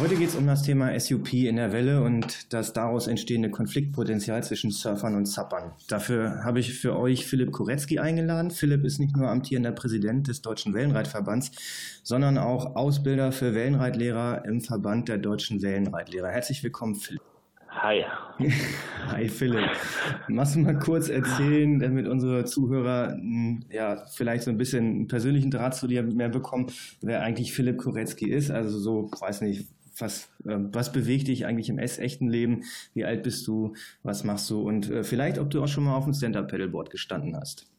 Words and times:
Heute 0.00 0.14
geht 0.14 0.28
es 0.28 0.36
um 0.36 0.46
das 0.46 0.62
Thema 0.62 0.98
SUP 1.00 1.32
in 1.32 1.56
der 1.56 1.72
Welle 1.72 2.02
und 2.02 2.52
das 2.52 2.72
daraus 2.72 3.08
entstehende 3.08 3.50
Konfliktpotenzial 3.50 4.44
zwischen 4.44 4.70
Surfern 4.70 5.16
und 5.16 5.26
Zappern. 5.26 5.72
Dafür 5.88 6.44
habe 6.44 6.60
ich 6.60 6.74
für 6.74 6.96
euch 6.96 7.26
Philipp 7.26 7.50
Koretzky 7.50 7.98
eingeladen. 7.98 8.52
Philipp 8.52 8.84
ist 8.84 9.00
nicht 9.00 9.16
nur 9.16 9.28
amtierender 9.28 9.72
Präsident 9.72 10.28
des 10.28 10.40
Deutschen 10.40 10.72
Wellenreitverbands, 10.72 11.50
sondern 12.04 12.38
auch 12.38 12.76
Ausbilder 12.76 13.32
für 13.32 13.56
Wellenreitlehrer 13.56 14.44
im 14.44 14.60
Verband 14.60 15.08
der 15.08 15.18
Deutschen 15.18 15.62
Wellenreitlehrer. 15.62 16.28
Herzlich 16.28 16.62
willkommen, 16.62 16.94
Philipp. 16.94 17.22
Hi. 17.70 18.04
Hi 19.08 19.28
Philipp. 19.28 19.70
Machst 20.28 20.54
du 20.54 20.60
mal 20.60 20.78
kurz 20.78 21.08
erzählen, 21.08 21.78
damit 21.78 22.06
unsere 22.08 22.44
Zuhörer 22.44 23.12
hm, 23.12 23.64
ja 23.70 24.04
vielleicht 24.14 24.44
so 24.44 24.50
ein 24.50 24.58
bisschen 24.58 24.84
einen 24.84 25.08
persönlichen 25.08 25.50
Draht 25.50 25.74
zu 25.74 25.86
dir 25.86 26.02
mehr 26.02 26.28
bekommen, 26.28 26.72
wer 27.02 27.22
eigentlich 27.22 27.52
Philipp 27.52 27.78
Koretzky 27.78 28.30
ist. 28.30 28.50
Also 28.50 28.78
so, 28.78 29.10
weiß 29.20 29.42
nicht, 29.42 29.68
was, 30.00 30.26
äh, 30.44 30.56
was 30.72 30.92
bewegt 30.92 31.28
dich 31.28 31.46
eigentlich 31.46 31.68
im 31.68 31.78
echten 31.78 32.28
Leben? 32.28 32.64
Wie 32.94 33.04
alt 33.04 33.22
bist 33.22 33.46
du? 33.46 33.74
Was 34.02 34.24
machst 34.24 34.48
du? 34.50 34.62
Und 34.62 34.90
äh, 34.90 35.04
vielleicht, 35.04 35.38
ob 35.38 35.50
du 35.50 35.62
auch 35.62 35.68
schon 35.68 35.84
mal 35.84 35.96
auf 35.96 36.04
dem 36.04 36.14
Stand-Up-Pedalboard 36.14 36.90
gestanden 36.90 37.36
hast. 37.36 37.70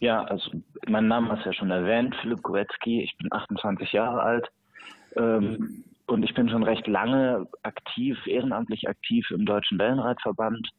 Ja, 0.00 0.24
also 0.24 0.50
mein 0.88 1.08
Name 1.08 1.28
hast 1.28 1.44
du 1.44 1.50
ja 1.50 1.52
schon 1.52 1.70
erwähnt, 1.70 2.16
Philipp 2.22 2.42
Goretzky. 2.42 3.02
Ich 3.02 3.16
bin 3.18 3.28
28 3.30 3.92
Jahre 3.92 4.22
alt 4.22 4.48
ähm, 5.16 5.84
und 6.06 6.22
ich 6.22 6.34
bin 6.34 6.48
schon 6.48 6.62
recht 6.62 6.86
lange 6.86 7.46
aktiv, 7.62 8.16
ehrenamtlich 8.26 8.88
aktiv 8.88 9.30
im 9.30 9.44
Deutschen 9.44 9.78
Wellenreitverband 9.78 10.70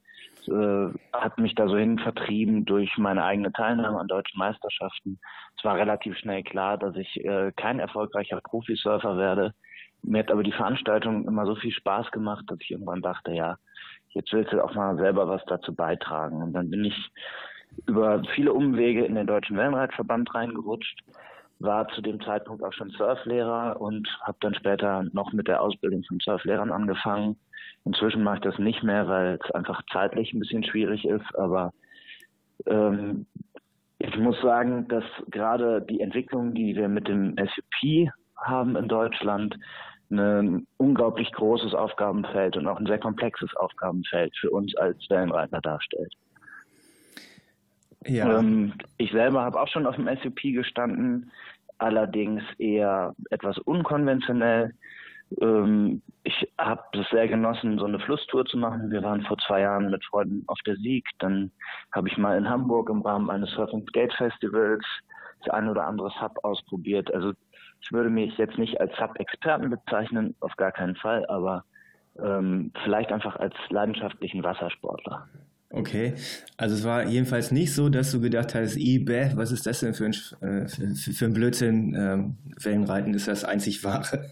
äh, 0.47 0.89
hat 1.13 1.37
mich 1.37 1.55
da 1.55 1.67
so 1.67 1.77
hin 1.77 1.99
vertrieben 1.99 2.65
durch 2.65 2.97
meine 2.97 3.23
eigene 3.23 3.51
Teilnahme 3.51 3.99
an 3.99 4.07
deutschen 4.07 4.37
Meisterschaften. 4.37 5.19
Es 5.57 5.63
war 5.63 5.75
relativ 5.75 6.17
schnell 6.17 6.43
klar, 6.43 6.77
dass 6.77 6.95
ich 6.95 7.23
äh, 7.23 7.51
kein 7.55 7.79
erfolgreicher 7.79 8.39
Profisurfer 8.41 9.17
werde. 9.17 9.53
Mir 10.03 10.19
hat 10.19 10.31
aber 10.31 10.43
die 10.43 10.51
Veranstaltung 10.51 11.27
immer 11.27 11.45
so 11.45 11.55
viel 11.55 11.71
Spaß 11.71 12.11
gemacht, 12.11 12.45
dass 12.47 12.57
ich 12.61 12.71
irgendwann 12.71 13.01
dachte, 13.01 13.31
ja, 13.31 13.57
jetzt 14.09 14.33
willst 14.33 14.51
du 14.51 14.63
auch 14.63 14.73
mal 14.73 14.97
selber 14.97 15.27
was 15.27 15.43
dazu 15.45 15.73
beitragen. 15.75 16.41
Und 16.41 16.53
dann 16.53 16.69
bin 16.69 16.85
ich 16.85 17.11
über 17.87 18.23
viele 18.35 18.53
Umwege 18.53 19.05
in 19.05 19.15
den 19.15 19.27
Deutschen 19.27 19.57
Wellenreitverband 19.57 20.33
reingerutscht, 20.33 20.99
war 21.59 21.87
zu 21.89 22.01
dem 22.01 22.19
Zeitpunkt 22.21 22.63
auch 22.63 22.73
schon 22.73 22.89
Surflehrer 22.89 23.79
und 23.79 24.07
habe 24.23 24.37
dann 24.41 24.55
später 24.55 25.03
noch 25.13 25.31
mit 25.31 25.47
der 25.47 25.61
Ausbildung 25.61 26.03
von 26.03 26.19
Surflehrern 26.19 26.71
angefangen 26.71 27.37
Inzwischen 27.85 28.23
mache 28.23 28.35
ich 28.35 28.41
das 28.41 28.59
nicht 28.59 28.83
mehr, 28.83 29.07
weil 29.07 29.39
es 29.43 29.51
einfach 29.51 29.81
zeitlich 29.91 30.33
ein 30.33 30.39
bisschen 30.39 30.63
schwierig 30.63 31.05
ist. 31.05 31.35
Aber 31.35 31.73
ähm, 32.67 33.25
ich 33.97 34.15
muss 34.17 34.39
sagen, 34.41 34.87
dass 34.87 35.03
gerade 35.29 35.81
die 35.81 36.01
Entwicklung, 36.01 36.53
die 36.53 36.75
wir 36.75 36.87
mit 36.87 37.07
dem 37.07 37.35
SUP 37.37 38.09
haben 38.37 38.75
in 38.75 38.87
Deutschland, 38.87 39.57
ein 40.11 40.67
unglaublich 40.77 41.31
großes 41.31 41.73
Aufgabenfeld 41.73 42.57
und 42.57 42.67
auch 42.67 42.77
ein 42.77 42.85
sehr 42.85 42.99
komplexes 42.99 43.55
Aufgabenfeld 43.55 44.35
für 44.37 44.49
uns 44.49 44.75
als 44.75 44.97
Wellenreiter 45.09 45.61
darstellt. 45.61 46.13
Ja. 48.05 48.39
Ähm, 48.39 48.73
ich 48.97 49.11
selber 49.11 49.41
habe 49.41 49.61
auch 49.61 49.67
schon 49.67 49.85
auf 49.85 49.95
dem 49.95 50.09
SUP 50.21 50.41
gestanden, 50.41 51.31
allerdings 51.77 52.43
eher 52.57 53.13
etwas 53.29 53.57
unkonventionell. 53.59 54.73
Ähm, 55.39 56.01
ich 56.23 56.51
habe 56.57 56.83
es 56.93 57.09
sehr 57.09 57.27
genossen, 57.27 57.79
so 57.79 57.85
eine 57.85 57.99
Flusstour 57.99 58.45
zu 58.45 58.57
machen. 58.57 58.91
Wir 58.91 59.03
waren 59.03 59.23
vor 59.23 59.37
zwei 59.47 59.61
Jahren 59.61 59.89
mit 59.89 60.03
Freunden 60.05 60.43
auf 60.47 60.59
der 60.65 60.75
Sieg. 60.75 61.05
Dann 61.19 61.51
habe 61.91 62.09
ich 62.09 62.17
mal 62.17 62.37
in 62.37 62.49
Hamburg 62.49 62.89
im 62.89 63.01
Rahmen 63.01 63.29
eines 63.29 63.51
Surfing 63.51 63.85
Skate 63.87 64.13
Festivals 64.13 64.85
das 65.43 65.53
ein 65.53 65.67
oder 65.69 65.87
andere 65.87 66.11
Sub 66.19 66.37
ausprobiert. 66.43 67.13
Also 67.13 67.33
ich 67.81 67.91
würde 67.91 68.09
mich 68.09 68.37
jetzt 68.37 68.57
nicht 68.57 68.79
als 68.79 68.95
Sub-Experten 68.97 69.69
bezeichnen, 69.69 70.35
auf 70.39 70.55
gar 70.55 70.71
keinen 70.71 70.95
Fall, 70.95 71.25
aber 71.27 71.65
ähm, 72.21 72.71
vielleicht 72.83 73.11
einfach 73.11 73.37
als 73.37 73.55
leidenschaftlichen 73.69 74.43
Wassersportler. 74.43 75.27
Okay, 75.73 76.15
also 76.57 76.75
es 76.75 76.83
war 76.83 77.05
jedenfalls 77.05 77.51
nicht 77.51 77.73
so, 77.73 77.87
dass 77.87 78.11
du 78.11 78.19
gedacht 78.19 78.53
hast, 78.53 78.75
bäh, 78.75 79.31
was 79.35 79.51
ist 79.53 79.65
das 79.65 79.79
denn 79.79 79.93
für 79.93 80.05
ein, 80.05 80.11
äh, 80.41 80.67
für, 80.67 81.13
für 81.13 81.25
ein 81.25 81.33
Blödsinn, 81.33 81.95
ähm, 81.97 82.37
Wellenreiten 82.61 83.13
ist 83.13 83.29
das 83.29 83.45
einzig 83.45 83.83
wahre. 83.83 84.29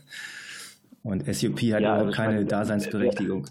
Und 1.04 1.26
SUP 1.26 1.58
hat 1.58 1.62
ja, 1.62 1.80
überhaupt 1.80 2.02
also 2.02 2.12
keine 2.12 2.34
meine, 2.34 2.46
Daseinsberechtigung. 2.46 3.48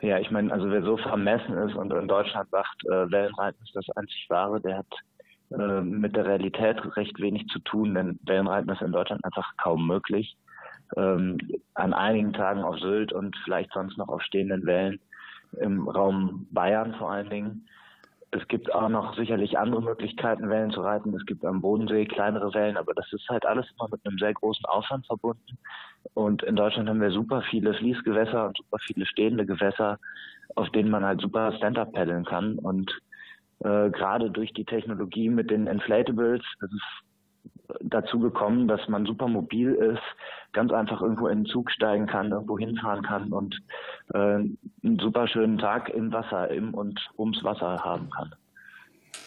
Ja, 0.00 0.18
ich 0.18 0.30
meine, 0.30 0.52
also 0.52 0.70
wer 0.70 0.82
so 0.82 0.96
vermessen 0.96 1.56
ist 1.58 1.74
und 1.74 1.92
in 1.92 2.06
Deutschland 2.06 2.48
sagt, 2.50 2.84
äh, 2.86 3.10
Wellenreiten 3.10 3.60
ist 3.64 3.74
das 3.74 3.88
einzig 3.96 4.26
wahre, 4.28 4.60
der 4.60 4.78
hat 4.78 4.86
äh, 5.50 5.80
mit 5.80 6.14
der 6.14 6.26
Realität 6.26 6.78
recht 6.96 7.18
wenig 7.18 7.46
zu 7.48 7.58
tun, 7.60 7.94
denn 7.94 8.18
Wellenreiten 8.24 8.70
ist 8.70 8.82
in 8.82 8.92
Deutschland 8.92 9.24
einfach 9.24 9.56
kaum 9.56 9.86
möglich. 9.86 10.36
Ähm, 10.96 11.38
an 11.74 11.92
einigen 11.92 12.32
Tagen 12.32 12.62
auf 12.62 12.78
Sylt 12.78 13.12
und 13.12 13.36
vielleicht 13.44 13.72
sonst 13.72 13.98
noch 13.98 14.08
auf 14.08 14.22
stehenden 14.22 14.64
Wellen 14.66 15.00
im 15.60 15.88
Raum 15.88 16.46
Bayern 16.50 16.94
vor 16.94 17.10
allen 17.10 17.30
Dingen 17.30 17.68
es 18.30 18.46
gibt 18.48 18.72
auch 18.74 18.88
noch 18.88 19.16
sicherlich 19.16 19.58
andere 19.58 19.82
Möglichkeiten, 19.82 20.50
Wellen 20.50 20.70
zu 20.70 20.82
reiten. 20.82 21.14
Es 21.14 21.24
gibt 21.24 21.44
am 21.44 21.62
Bodensee 21.62 22.04
kleinere 22.04 22.52
Wellen, 22.52 22.76
aber 22.76 22.92
das 22.94 23.10
ist 23.12 23.26
halt 23.28 23.46
alles 23.46 23.66
immer 23.78 23.88
mit 23.90 24.04
einem 24.04 24.18
sehr 24.18 24.34
großen 24.34 24.64
Aufwand 24.66 25.06
verbunden. 25.06 25.58
Und 26.14 26.42
in 26.42 26.56
Deutschland 26.56 26.88
haben 26.88 27.00
wir 27.00 27.10
super 27.10 27.42
viele 27.50 27.72
Fließgewässer 27.74 28.48
und 28.48 28.56
super 28.56 28.78
viele 28.86 29.06
stehende 29.06 29.46
Gewässer, 29.46 29.98
auf 30.56 30.68
denen 30.70 30.90
man 30.90 31.04
halt 31.04 31.20
super 31.20 31.52
Stand-up 31.52 31.92
paddeln 31.92 32.24
kann. 32.24 32.58
Und 32.58 32.90
äh, 33.60 33.90
gerade 33.90 34.30
durch 34.30 34.52
die 34.52 34.64
Technologie 34.64 35.30
mit 35.30 35.50
den 35.50 35.66
Inflatables, 35.66 36.42
das 36.60 36.70
ist 36.70 37.07
dazu 37.80 38.18
gekommen, 38.18 38.68
dass 38.68 38.88
man 38.88 39.06
super 39.06 39.28
mobil 39.28 39.72
ist, 39.72 40.02
ganz 40.52 40.72
einfach 40.72 41.00
irgendwo 41.00 41.28
in 41.28 41.40
den 41.40 41.46
Zug 41.46 41.70
steigen 41.70 42.06
kann, 42.06 42.32
irgendwo 42.32 42.58
hinfahren 42.58 43.02
kann 43.02 43.32
und 43.32 43.56
äh, 44.14 44.18
einen 44.18 44.58
super 45.00 45.28
schönen 45.28 45.58
Tag 45.58 45.90
im 45.90 46.12
Wasser, 46.12 46.50
im 46.50 46.74
und 46.74 46.98
ums 47.16 47.42
Wasser 47.44 47.84
haben 47.84 48.10
kann. 48.10 48.34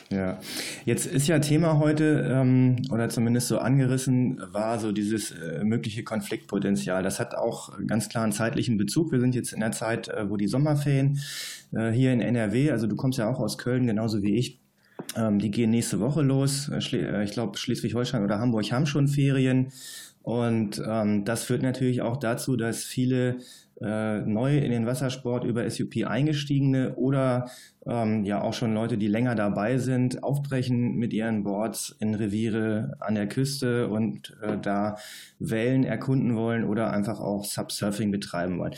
Ja, 0.09 0.39
jetzt 0.83 1.05
ist 1.05 1.27
ja 1.27 1.39
Thema 1.39 1.79
heute, 1.79 2.29
ähm, 2.29 2.81
oder 2.91 3.07
zumindest 3.07 3.47
so 3.47 3.59
angerissen, 3.59 4.41
war 4.51 4.77
so 4.77 4.91
dieses 4.91 5.31
äh, 5.31 5.63
mögliche 5.63 6.03
Konfliktpotenzial. 6.03 7.01
Das 7.01 7.19
hat 7.19 7.33
auch 7.33 7.71
ganz 7.87 8.09
klar 8.09 8.25
einen 8.25 8.33
zeitlichen 8.33 8.77
Bezug. 8.77 9.13
Wir 9.13 9.21
sind 9.21 9.35
jetzt 9.35 9.53
in 9.53 9.61
der 9.61 9.71
Zeit, 9.71 10.09
äh, 10.09 10.29
wo 10.29 10.35
die 10.35 10.47
Sommerferien 10.47 11.19
äh, 11.71 11.91
hier 11.91 12.11
in 12.11 12.19
NRW, 12.19 12.71
also 12.71 12.87
du 12.87 12.97
kommst 12.97 13.19
ja 13.19 13.29
auch 13.29 13.39
aus 13.39 13.57
Köln, 13.57 13.87
genauso 13.87 14.21
wie 14.21 14.35
ich, 14.35 14.59
die 15.15 15.51
gehen 15.51 15.71
nächste 15.71 15.99
Woche 15.99 16.21
los. 16.21 16.69
Äh, 16.69 16.97
äh, 16.97 17.23
ich 17.23 17.31
glaube, 17.31 17.57
Schleswig-Holstein 17.57 18.23
oder 18.23 18.39
Hamburg 18.39 18.71
haben 18.71 18.85
schon 18.85 19.07
Ferien. 19.07 19.71
Und 20.23 20.81
ähm, 20.85 21.25
das 21.25 21.43
führt 21.43 21.63
natürlich 21.63 22.01
auch 22.01 22.17
dazu, 22.17 22.55
dass 22.55 22.83
viele 22.83 23.39
äh, 23.81 24.19
neu 24.21 24.59
in 24.59 24.69
den 24.69 24.85
Wassersport 24.85 25.43
über 25.43 25.67
SUP 25.67 26.05
eingestiegene 26.05 26.95
oder 26.95 27.49
ähm, 27.87 28.23
ja 28.25 28.39
auch 28.41 28.53
schon 28.53 28.75
Leute, 28.75 28.99
die 28.99 29.07
länger 29.07 29.33
dabei 29.33 29.79
sind, 29.79 30.23
aufbrechen 30.23 30.97
mit 30.97 31.13
ihren 31.13 31.43
Boards 31.43 31.95
in 31.99 32.13
Reviere 32.13 32.93
an 32.99 33.15
der 33.15 33.27
Küste 33.27 33.87
und 33.87 34.37
äh, 34.43 34.57
da 34.61 34.97
Wellen 35.39 35.83
erkunden 35.83 36.35
wollen 36.35 36.63
oder 36.63 36.91
einfach 36.91 37.19
auch 37.19 37.43
Subsurfing 37.43 38.11
betreiben 38.11 38.59
wollen. 38.59 38.75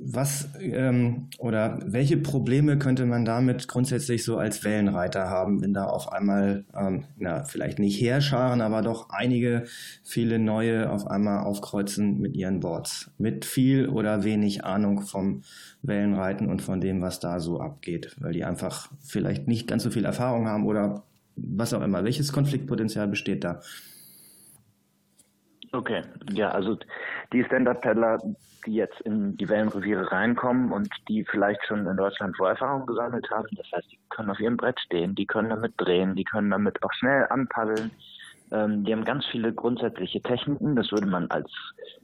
Was 0.00 0.48
ähm, 0.60 1.28
oder 1.38 1.80
welche 1.84 2.16
Probleme 2.16 2.78
könnte 2.78 3.04
man 3.06 3.24
damit 3.24 3.68
grundsätzlich 3.68 4.24
so 4.24 4.38
als 4.38 4.64
Wellenreiter 4.64 5.28
haben, 5.28 5.60
wenn 5.60 5.74
da 5.74 5.84
auf 5.84 6.12
einmal, 6.12 6.64
ähm, 6.74 7.04
na, 7.18 7.44
vielleicht 7.44 7.78
nicht 7.78 8.00
Heerscharen, 8.00 8.60
aber 8.60 8.82
doch 8.82 9.10
einige, 9.10 9.64
viele 10.04 10.38
neue 10.38 10.90
auf 10.90 11.06
einmal 11.06 11.44
aufkreuzen 11.44 12.20
mit 12.20 12.36
ihren 12.36 12.60
Boards? 12.60 13.10
Mit 13.18 13.44
viel 13.44 13.88
oder 13.88 14.24
wenig 14.24 14.64
Ahnung 14.64 15.02
vom 15.02 15.42
Wellenreiten 15.82 16.48
und 16.48 16.62
von 16.62 16.80
dem, 16.80 17.02
was 17.02 17.20
da 17.20 17.40
so 17.40 17.60
abgeht, 17.60 18.16
weil 18.20 18.32
die 18.32 18.44
einfach 18.44 18.90
vielleicht 19.00 19.48
nicht 19.48 19.66
ganz 19.66 19.82
so 19.82 19.90
viel 19.90 20.04
Erfahrung 20.04 20.46
haben 20.46 20.66
oder 20.66 21.02
was 21.36 21.74
auch 21.74 21.82
immer. 21.82 22.04
Welches 22.04 22.32
Konfliktpotenzial 22.32 23.08
besteht 23.08 23.44
da? 23.44 23.60
Okay, 25.72 26.02
ja, 26.32 26.50
also 26.50 26.78
die 27.32 27.44
Stand-Up-Paddler, 27.44 28.18
die 28.66 28.74
jetzt 28.74 29.00
in 29.02 29.36
die 29.36 29.48
Wellenreviere 29.48 30.10
reinkommen 30.10 30.72
und 30.72 30.88
die 31.08 31.24
vielleicht 31.24 31.64
schon 31.66 31.86
in 31.86 31.96
Deutschland 31.96 32.36
Vorerfahrung 32.36 32.86
gesammelt 32.86 33.30
haben, 33.30 33.48
das 33.56 33.66
heißt, 33.72 33.92
die 33.92 33.98
können 34.08 34.30
auf 34.30 34.40
ihrem 34.40 34.56
Brett 34.56 34.80
stehen, 34.80 35.14
die 35.14 35.26
können 35.26 35.50
damit 35.50 35.74
drehen, 35.76 36.14
die 36.16 36.24
können 36.24 36.50
damit 36.50 36.82
auch 36.82 36.92
schnell 36.92 37.26
anpaddeln, 37.30 37.90
Ähm, 38.50 38.84
die 38.84 38.92
haben 38.92 39.04
ganz 39.04 39.26
viele 39.26 39.52
grundsätzliche 39.52 40.22
Techniken. 40.22 40.74
Das 40.76 40.90
würde 40.90 41.06
man 41.06 41.30
als 41.30 41.50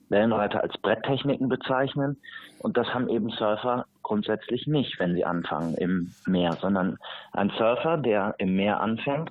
Wellenreiter 0.09 0.63
als 0.63 0.77
Bretttechniken 0.79 1.49
bezeichnen. 1.49 2.19
Und 2.59 2.77
das 2.77 2.93
haben 2.93 3.09
eben 3.09 3.31
Surfer 3.31 3.87
grundsätzlich 4.03 4.67
nicht, 4.67 4.99
wenn 5.01 5.15
sie 5.15 5.25
anfangen 5.25 5.75
im 5.75 6.15
Meer, 6.27 6.53
sondern 6.61 6.99
ein 7.33 7.51
Surfer, 7.57 7.97
der 7.97 8.35
im 8.39 8.57
Meer 8.57 8.81
anfängt, 8.81 9.31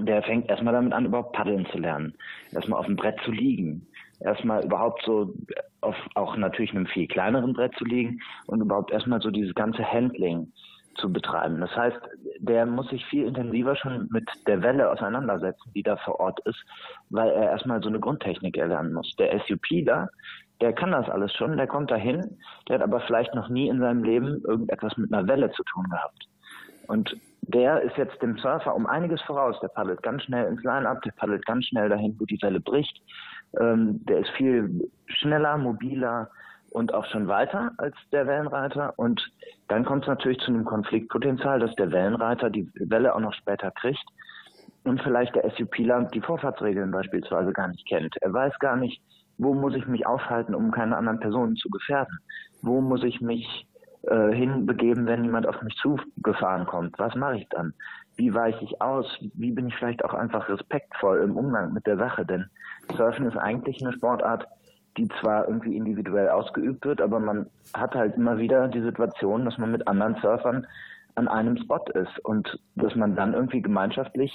der 0.00 0.22
fängt 0.22 0.48
erstmal 0.48 0.74
damit 0.74 0.92
an, 0.92 1.06
überhaupt 1.06 1.32
paddeln 1.32 1.66
zu 1.66 1.78
lernen. 1.78 2.14
Erstmal 2.52 2.80
auf 2.80 2.86
dem 2.86 2.96
Brett 2.96 3.18
zu 3.24 3.30
liegen. 3.30 3.86
Erstmal 4.20 4.64
überhaupt 4.64 5.02
so 5.04 5.34
auf 5.80 5.96
auch 6.14 6.36
natürlich 6.36 6.72
einem 6.72 6.86
viel 6.86 7.06
kleineren 7.06 7.52
Brett 7.52 7.74
zu 7.76 7.84
liegen 7.84 8.20
und 8.46 8.60
überhaupt 8.60 8.90
erstmal 8.90 9.20
so 9.20 9.30
dieses 9.30 9.54
ganze 9.54 9.84
Handling 9.84 10.52
zu 10.96 11.12
betreiben. 11.12 11.60
Das 11.60 11.74
heißt, 11.76 11.98
der 12.38 12.66
muss 12.66 12.88
sich 12.88 13.04
viel 13.06 13.26
intensiver 13.26 13.76
schon 13.76 14.08
mit 14.10 14.28
der 14.46 14.62
Welle 14.62 14.90
auseinandersetzen, 14.90 15.70
die 15.74 15.82
da 15.82 15.96
vor 15.98 16.20
Ort 16.20 16.40
ist, 16.46 16.64
weil 17.10 17.28
er 17.28 17.50
erstmal 17.50 17.82
so 17.82 17.88
eine 17.88 18.00
Grundtechnik 18.00 18.56
erlernen 18.56 18.94
muss. 18.94 19.14
Der 19.18 19.38
SUPler, 19.46 20.08
der 20.60 20.72
kann 20.72 20.92
das 20.92 21.08
alles 21.08 21.32
schon, 21.34 21.56
der 21.56 21.66
kommt 21.66 21.90
dahin, 21.90 22.38
der 22.68 22.76
hat 22.76 22.82
aber 22.82 23.00
vielleicht 23.00 23.34
noch 23.34 23.48
nie 23.48 23.68
in 23.68 23.80
seinem 23.80 24.02
Leben 24.02 24.42
irgendetwas 24.44 24.96
mit 24.96 25.12
einer 25.12 25.28
Welle 25.28 25.50
zu 25.52 25.62
tun 25.64 25.84
gehabt. 25.90 26.28
Und 26.88 27.16
der 27.48 27.82
ist 27.82 27.96
jetzt 27.96 28.20
dem 28.22 28.38
Surfer 28.38 28.74
um 28.74 28.86
einiges 28.86 29.22
voraus. 29.22 29.58
Der 29.60 29.68
paddelt 29.68 30.02
ganz 30.02 30.22
schnell 30.24 30.46
ins 30.46 30.62
Line-Up, 30.62 31.02
der 31.02 31.12
paddelt 31.12 31.44
ganz 31.46 31.66
schnell 31.66 31.88
dahin, 31.88 32.16
wo 32.18 32.24
die 32.24 32.40
Welle 32.42 32.60
bricht. 32.60 33.00
Ähm, 33.58 34.04
der 34.06 34.18
ist 34.18 34.30
viel 34.30 34.88
schneller, 35.06 35.56
mobiler 35.56 36.28
und 36.70 36.92
auch 36.92 37.06
schon 37.06 37.28
weiter 37.28 37.72
als 37.78 37.94
der 38.12 38.26
Wellenreiter. 38.26 38.94
Und 38.96 39.22
dann 39.68 39.84
kommt 39.84 40.02
es 40.02 40.08
natürlich 40.08 40.38
zu 40.40 40.48
einem 40.48 40.64
Konfliktpotenzial, 40.64 41.60
dass 41.60 41.74
der 41.76 41.92
Wellenreiter 41.92 42.50
die 42.50 42.68
Welle 42.74 43.14
auch 43.14 43.20
noch 43.20 43.34
später 43.34 43.70
kriegt 43.70 44.04
und 44.84 45.00
vielleicht 45.02 45.34
der 45.34 45.50
SUPler 45.56 46.04
die 46.12 46.20
Vorfahrtsregeln 46.20 46.90
beispielsweise 46.90 47.52
gar 47.52 47.68
nicht 47.68 47.88
kennt. 47.88 48.16
Er 48.20 48.32
weiß 48.32 48.58
gar 48.58 48.76
nicht, 48.76 49.02
wo 49.38 49.54
muss 49.54 49.74
ich 49.74 49.86
mich 49.86 50.06
aufhalten, 50.06 50.54
um 50.54 50.70
keine 50.70 50.96
anderen 50.96 51.20
Personen 51.20 51.56
zu 51.56 51.68
gefährden? 51.68 52.18
Wo 52.62 52.80
muss 52.80 53.04
ich 53.04 53.20
mich 53.20 53.66
äh, 54.06 54.32
hinbegeben, 54.32 55.06
wenn 55.06 55.24
jemand 55.24 55.46
auf 55.46 55.60
mich 55.62 55.74
zugefahren 55.76 56.66
kommt? 56.66 56.98
Was 56.98 57.14
mache 57.14 57.38
ich 57.38 57.48
dann? 57.50 57.74
Wie 58.16 58.32
weiche 58.32 58.64
ich 58.64 58.80
aus? 58.80 59.06
Wie 59.34 59.52
bin 59.52 59.68
ich 59.68 59.76
vielleicht 59.76 60.04
auch 60.04 60.14
einfach 60.14 60.48
respektvoll 60.48 61.18
im 61.18 61.36
Umgang 61.36 61.72
mit 61.72 61.86
der 61.86 61.98
Sache? 61.98 62.24
Denn 62.24 62.46
Surfen 62.96 63.26
ist 63.26 63.36
eigentlich 63.36 63.82
eine 63.82 63.92
Sportart, 63.92 64.46
die 64.96 65.08
zwar 65.20 65.46
irgendwie 65.46 65.76
individuell 65.76 66.30
ausgeübt 66.30 66.84
wird, 66.86 67.00
aber 67.00 67.20
man 67.20 67.46
hat 67.74 67.94
halt 67.94 68.16
immer 68.16 68.38
wieder 68.38 68.68
die 68.68 68.80
Situation, 68.80 69.44
dass 69.44 69.58
man 69.58 69.72
mit 69.72 69.86
anderen 69.86 70.16
Surfern 70.22 70.66
an 71.16 71.28
einem 71.28 71.56
Spot 71.56 71.84
ist 71.94 72.18
und 72.24 72.58
dass 72.76 72.94
man 72.94 73.16
dann 73.16 73.34
irgendwie 73.34 73.62
gemeinschaftlich 73.62 74.32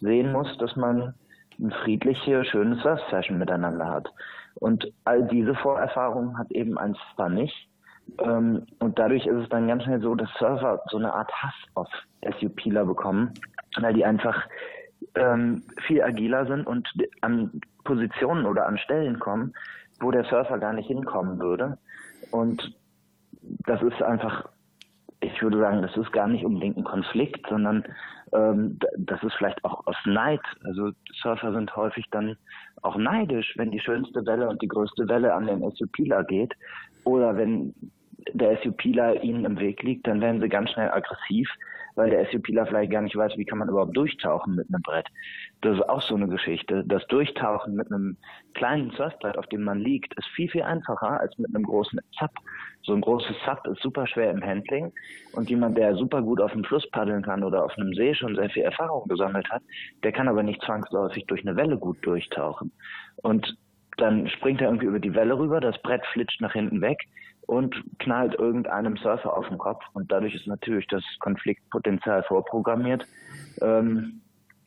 sehen 0.00 0.32
muss, 0.32 0.48
dass 0.58 0.76
man 0.76 1.14
eine 1.58 1.70
friedliche, 1.82 2.44
schöne 2.44 2.76
Surf-Session 2.76 3.38
miteinander 3.38 3.86
hat. 3.86 4.08
Und 4.54 4.92
all 5.04 5.22
diese 5.28 5.54
Vorerfahrungen 5.54 6.38
hat 6.38 6.50
eben 6.50 6.78
ein 6.78 6.94
Surfer 6.94 7.28
nicht. 7.28 7.68
Ähm, 8.18 8.66
und 8.78 8.98
dadurch 8.98 9.26
ist 9.26 9.36
es 9.36 9.48
dann 9.48 9.68
ganz 9.68 9.84
schnell 9.84 10.00
so, 10.00 10.14
dass 10.14 10.30
Surfer 10.38 10.82
so 10.90 10.98
eine 10.98 11.12
Art 11.12 11.32
Hass 11.32 11.54
auf 11.74 11.88
SUPler 12.40 12.84
bekommen, 12.84 13.32
weil 13.80 13.94
die 13.94 14.04
einfach 14.04 14.46
ähm, 15.14 15.62
viel 15.86 16.02
agiler 16.02 16.46
sind 16.46 16.66
und 16.66 16.88
an 17.20 17.60
Positionen 17.84 18.46
oder 18.46 18.66
an 18.66 18.78
Stellen 18.78 19.18
kommen, 19.18 19.54
wo 20.00 20.10
der 20.10 20.24
Surfer 20.24 20.58
gar 20.58 20.72
nicht 20.72 20.86
hinkommen 20.86 21.38
würde. 21.38 21.78
Und 22.30 22.74
das 23.66 23.82
ist 23.82 24.02
einfach, 24.02 24.48
ich 25.20 25.42
würde 25.42 25.58
sagen, 25.58 25.82
das 25.82 25.96
ist 25.96 26.12
gar 26.12 26.28
nicht 26.28 26.44
unbedingt 26.44 26.76
ein 26.76 26.84
Konflikt, 26.84 27.46
sondern 27.48 27.84
ähm, 28.32 28.78
das 28.96 29.22
ist 29.22 29.34
vielleicht 29.34 29.64
auch 29.64 29.86
aus 29.86 29.96
Neid. 30.04 30.40
Also 30.64 30.92
Surfer 31.22 31.52
sind 31.52 31.74
häufig 31.76 32.06
dann 32.10 32.36
auch 32.82 32.96
neidisch, 32.96 33.54
wenn 33.56 33.70
die 33.70 33.80
schönste 33.80 34.24
Welle 34.26 34.48
und 34.48 34.62
die 34.62 34.68
größte 34.68 35.08
Welle 35.08 35.34
an 35.34 35.46
den 35.46 35.68
SUPler 35.72 36.24
geht 36.24 36.54
oder 37.04 37.36
wenn 37.36 37.74
der 38.32 38.58
SUPler 38.62 39.22
ihnen 39.22 39.44
im 39.44 39.58
Weg 39.58 39.82
liegt, 39.82 40.06
dann 40.06 40.20
werden 40.20 40.40
sie 40.40 40.48
ganz 40.48 40.70
schnell 40.70 40.90
aggressiv, 40.90 41.48
weil 41.94 42.10
der 42.10 42.26
SUPler 42.30 42.66
vielleicht 42.66 42.92
gar 42.92 43.02
nicht 43.02 43.16
weiß, 43.16 43.36
wie 43.36 43.44
kann 43.44 43.58
man 43.58 43.68
überhaupt 43.68 43.96
durchtauchen 43.96 44.54
mit 44.54 44.68
einem 44.68 44.82
Brett. 44.82 45.06
Das 45.60 45.76
ist 45.76 45.88
auch 45.88 46.00
so 46.00 46.14
eine 46.14 46.28
Geschichte. 46.28 46.84
Das 46.86 47.06
Durchtauchen 47.08 47.74
mit 47.74 47.92
einem 47.92 48.16
kleinen 48.54 48.90
Surfbrett, 48.92 49.36
auf 49.36 49.46
dem 49.46 49.62
man 49.62 49.78
liegt, 49.78 50.14
ist 50.18 50.28
viel, 50.28 50.48
viel 50.48 50.62
einfacher 50.62 51.20
als 51.20 51.36
mit 51.38 51.54
einem 51.54 51.64
großen 51.64 52.00
Zap. 52.18 52.32
So 52.82 52.94
ein 52.94 53.00
großes 53.00 53.36
Zap 53.44 53.66
ist 53.66 53.82
super 53.82 54.06
schwer 54.06 54.30
im 54.30 54.42
Handling 54.42 54.92
und 55.32 55.50
jemand, 55.50 55.76
der 55.76 55.94
super 55.96 56.22
gut 56.22 56.40
auf 56.40 56.52
dem 56.52 56.64
Fluss 56.64 56.88
paddeln 56.90 57.22
kann 57.22 57.44
oder 57.44 57.64
auf 57.64 57.76
einem 57.76 57.92
See 57.94 58.14
schon 58.14 58.34
sehr 58.36 58.50
viel 58.50 58.62
Erfahrung 58.62 59.06
gesammelt 59.08 59.48
hat, 59.50 59.62
der 60.02 60.12
kann 60.12 60.28
aber 60.28 60.42
nicht 60.42 60.62
zwangsläufig 60.62 61.26
durch 61.26 61.42
eine 61.46 61.56
Welle 61.56 61.76
gut 61.76 61.98
durchtauchen. 62.02 62.72
Und 63.16 63.56
dann 63.96 64.28
springt 64.28 64.60
er 64.60 64.68
irgendwie 64.68 64.86
über 64.86 65.00
die 65.00 65.14
Welle 65.14 65.38
rüber, 65.38 65.60
das 65.60 65.80
Brett 65.82 66.04
flitscht 66.12 66.40
nach 66.40 66.52
hinten 66.52 66.80
weg 66.80 66.98
und 67.42 67.74
knallt 67.98 68.34
irgendeinem 68.34 68.96
Surfer 68.96 69.36
auf 69.36 69.48
den 69.48 69.58
Kopf. 69.58 69.82
Und 69.92 70.10
dadurch 70.10 70.34
ist 70.34 70.46
natürlich 70.46 70.86
das 70.88 71.02
Konfliktpotenzial 71.20 72.22
vorprogrammiert, 72.22 73.06
ähm, 73.60 74.20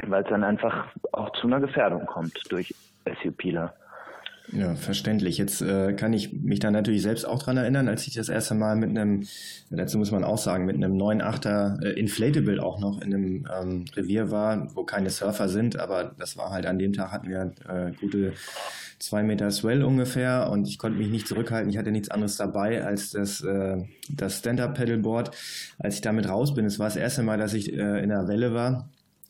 weil 0.05 0.23
es 0.23 0.29
dann 0.29 0.43
einfach 0.43 0.87
auch 1.11 1.31
zu 1.33 1.47
einer 1.47 1.59
Gefährdung 1.59 2.05
kommt 2.05 2.39
durch 2.51 2.73
SUPler. 3.23 3.73
Ja, 4.51 4.75
verständlich. 4.75 5.37
Jetzt 5.37 5.61
äh, 5.61 5.93
kann 5.93 6.13
ich 6.13 6.33
mich 6.33 6.59
da 6.59 6.69
natürlich 6.69 7.01
selbst 7.01 7.25
auch 7.27 7.41
dran 7.41 7.57
erinnern, 7.57 7.87
als 7.87 8.05
ich 8.07 8.13
das 8.13 8.29
erste 8.29 8.53
Mal 8.53 8.75
mit 8.75 8.91
einem, 8.91 9.25
dazu 9.71 9.97
muss 9.97 10.11
man 10.11 10.23
auch 10.23 10.37
sagen, 10.37 10.65
mit 10.65 10.75
einem 10.75 10.95
9.8er 10.97 11.83
äh, 11.83 11.99
Inflatable 11.99 12.61
auch 12.61 12.79
noch 12.79 13.01
in 13.01 13.13
einem 13.13 13.47
ähm, 13.59 13.85
Revier 13.95 14.29
war, 14.29 14.67
wo 14.75 14.83
keine 14.83 15.09
Surfer 15.09 15.49
sind, 15.49 15.79
aber 15.79 16.11
das 16.19 16.37
war 16.37 16.51
halt 16.51 16.67
an 16.67 16.77
dem 16.77 16.93
Tag 16.93 17.11
hatten 17.11 17.29
wir 17.29 17.53
äh, 17.67 17.91
gute 17.99 18.33
zwei 18.99 19.23
Meter 19.23 19.51
Swell 19.51 19.83
ungefähr 19.83 20.49
und 20.51 20.67
ich 20.67 20.77
konnte 20.77 20.97
mich 20.97 21.09
nicht 21.09 21.27
zurückhalten. 21.27 21.69
Ich 21.69 21.77
hatte 21.77 21.91
nichts 21.91 22.09
anderes 22.09 22.37
dabei 22.37 22.83
als 22.83 23.11
das, 23.11 23.41
äh, 23.41 23.83
das 24.09 24.39
Stand-Up-Pedalboard. 24.39 25.31
Als 25.79 25.95
ich 25.95 26.01
damit 26.01 26.29
raus 26.29 26.53
bin, 26.53 26.65
es 26.65 26.79
war 26.79 26.87
das 26.87 26.95
erste 26.95 27.23
Mal, 27.23 27.37
dass 27.37 27.53
ich 27.53 27.73
äh, 27.73 28.03
in 28.03 28.09
der 28.09 28.27
Welle 28.27 28.53
war 28.53 28.89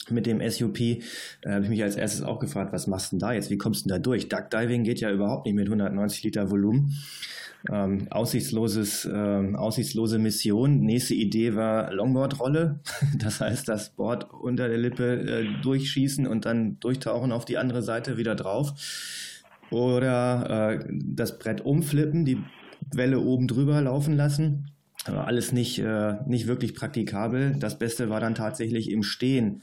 mit 0.10 0.26
dem 0.26 0.48
SUP, 0.48 0.80
äh, 0.80 1.00
habe 1.48 1.64
ich 1.64 1.70
mich 1.70 1.84
als 1.84 1.96
erstes 1.96 2.22
auch 2.22 2.40
gefragt, 2.40 2.74
was 2.74 2.88
machst 2.88 3.12
du 3.12 3.16
denn 3.16 3.20
da 3.20 3.34
jetzt? 3.34 3.50
Wie 3.50 3.58
kommst 3.58 3.86
du 3.86 3.90
denn 3.90 3.98
da 3.98 4.00
durch? 4.00 4.30
Duck 4.30 4.50
Diving 4.52 4.84
geht 4.84 5.00
ja 5.00 5.12
überhaupt 5.12 5.46
nicht 5.46 5.56
mit 5.56 5.66
190 5.68 6.24
Liter 6.24 6.52
Volumen. 6.52 6.96
Ähm, 7.72 8.08
aussichtsloses, 8.12 9.10
ähm, 9.12 9.56
aussichtslose 9.56 10.20
Mission. 10.20 10.82
Nächste 10.82 11.16
Idee 11.16 11.56
war 11.56 11.92
Longboard-Rolle. 11.92 12.80
Das 13.18 13.42
heißt, 13.42 13.68
das 13.68 13.90
Board 13.90 14.32
unter 14.32 14.68
der 14.68 14.78
Lippe 14.78 15.22
äh, 15.22 15.62
durchschießen 15.64 16.28
und 16.28 16.46
dann 16.46 16.80
durchtauchen 16.80 17.32
auf 17.32 17.46
die 17.46 17.58
andere 17.58 17.82
Seite 17.82 18.18
wieder 18.18 18.36
drauf. 18.36 18.74
Oder 19.72 20.80
äh, 20.80 20.88
das 21.04 21.40
Brett 21.40 21.62
umflippen, 21.62 22.26
die 22.26 22.38
Welle 22.94 23.20
oben 23.20 23.48
drüber 23.48 23.82
laufen 23.82 24.16
lassen. 24.16 24.72
Aber 25.06 25.28
alles 25.28 25.52
nicht, 25.52 25.80
äh, 25.80 26.16
nicht 26.26 26.48
wirklich 26.48 26.74
praktikabel. 26.74 27.56
Das 27.60 27.78
Beste 27.78 28.10
war 28.10 28.20
dann 28.20 28.36
tatsächlich 28.36 28.92
im 28.92 29.04
Stehen 29.04 29.62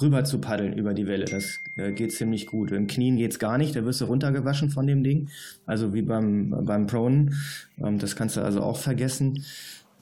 rüber 0.00 0.24
zu 0.24 0.40
paddeln 0.40 0.72
über 0.72 0.94
die 0.94 1.06
Welle. 1.06 1.24
Das 1.24 1.60
äh, 1.76 1.92
geht 1.92 2.12
ziemlich 2.12 2.46
gut. 2.46 2.70
Im 2.72 2.86
Knien 2.86 3.16
geht's 3.16 3.38
gar 3.38 3.58
nicht, 3.58 3.74
da 3.76 3.84
wirst 3.84 4.00
du 4.00 4.06
runtergewaschen 4.06 4.70
von 4.70 4.86
dem 4.86 5.02
Ding. 5.02 5.28
Also 5.66 5.94
wie 5.94 6.02
beim, 6.02 6.54
beim 6.64 6.86
Pronen. 6.86 7.34
Ähm, 7.78 7.98
das 7.98 8.16
kannst 8.16 8.36
du 8.36 8.42
also 8.42 8.60
auch 8.60 8.76
vergessen. 8.76 9.44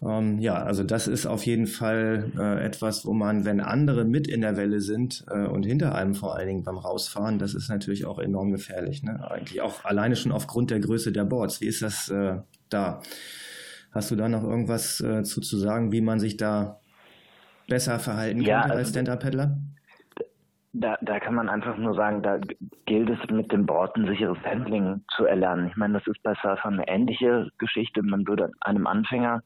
Ähm, 0.05 0.39
ja, 0.39 0.55
also 0.55 0.83
das 0.83 1.07
ist 1.07 1.27
auf 1.27 1.47
jeden 1.47 1.67
Fall 1.67 2.33
äh, 2.37 2.65
etwas, 2.65 3.07
wo 3.07 3.13
man, 3.13 3.45
wenn 3.45 3.61
andere 3.61 4.05
mit 4.05 4.27
in 4.27 4.41
der 4.41 4.57
Welle 4.57 4.81
sind 4.81 5.25
äh, 5.31 5.47
und 5.47 5.65
hinter 5.65 5.95
einem 5.95 6.15
vor 6.15 6.37
allen 6.37 6.49
Dingen 6.49 6.65
beim 6.65 6.77
Rausfahren, 6.79 7.39
das 7.39 7.55
ist 7.55 7.69
natürlich 7.69 8.05
auch 8.05 8.19
enorm 8.19 8.51
gefährlich. 8.51 9.03
Ne? 9.03 9.25
Eigentlich 9.31 9.61
auch 9.61 9.85
alleine 9.85 10.17
schon 10.17 10.33
aufgrund 10.33 10.71
der 10.71 10.81
Größe 10.81 11.13
der 11.13 11.25
Boards. 11.25 11.61
Wie 11.61 11.67
ist 11.67 11.83
das 11.83 12.09
äh, 12.09 12.39
da? 12.69 13.01
Hast 13.93 14.11
du 14.11 14.17
da 14.17 14.29
noch 14.29 14.43
irgendwas 14.43 15.01
äh, 15.01 15.23
zu, 15.23 15.41
zu 15.41 15.57
sagen, 15.59 15.93
wie 15.93 16.01
man 16.01 16.19
sich 16.19 16.37
da 16.37 16.81
besser 17.69 17.99
verhalten 17.99 18.41
ja, 18.41 18.63
könnte 18.63 18.73
als 18.73 18.79
also 18.79 18.91
Stand-Up-Paddler? 18.91 19.57
Da, 20.75 20.97
da 21.03 21.21
kann 21.21 21.35
man 21.35 21.51
einfach 21.51 21.77
nur 21.77 21.95
sagen, 21.95 22.23
da 22.23 22.41
gilt 22.87 23.11
es 23.11 23.19
mit 23.31 23.53
dem 23.53 23.67
Board 23.67 23.95
ein 23.95 24.07
sicheres 24.07 24.39
Handling 24.43 25.05
zu 25.15 25.27
erlernen. 25.27 25.69
Ich 25.69 25.77
meine, 25.77 25.99
das 25.99 26.07
ist 26.07 26.23
bei 26.23 26.35
Surfern 26.43 26.75
eine 26.75 26.89
ähnliche 26.89 27.51
Geschichte. 27.59 28.03
Man 28.03 28.27
würde 28.27 28.51
einem 28.63 28.87
Anfänger 28.87 29.43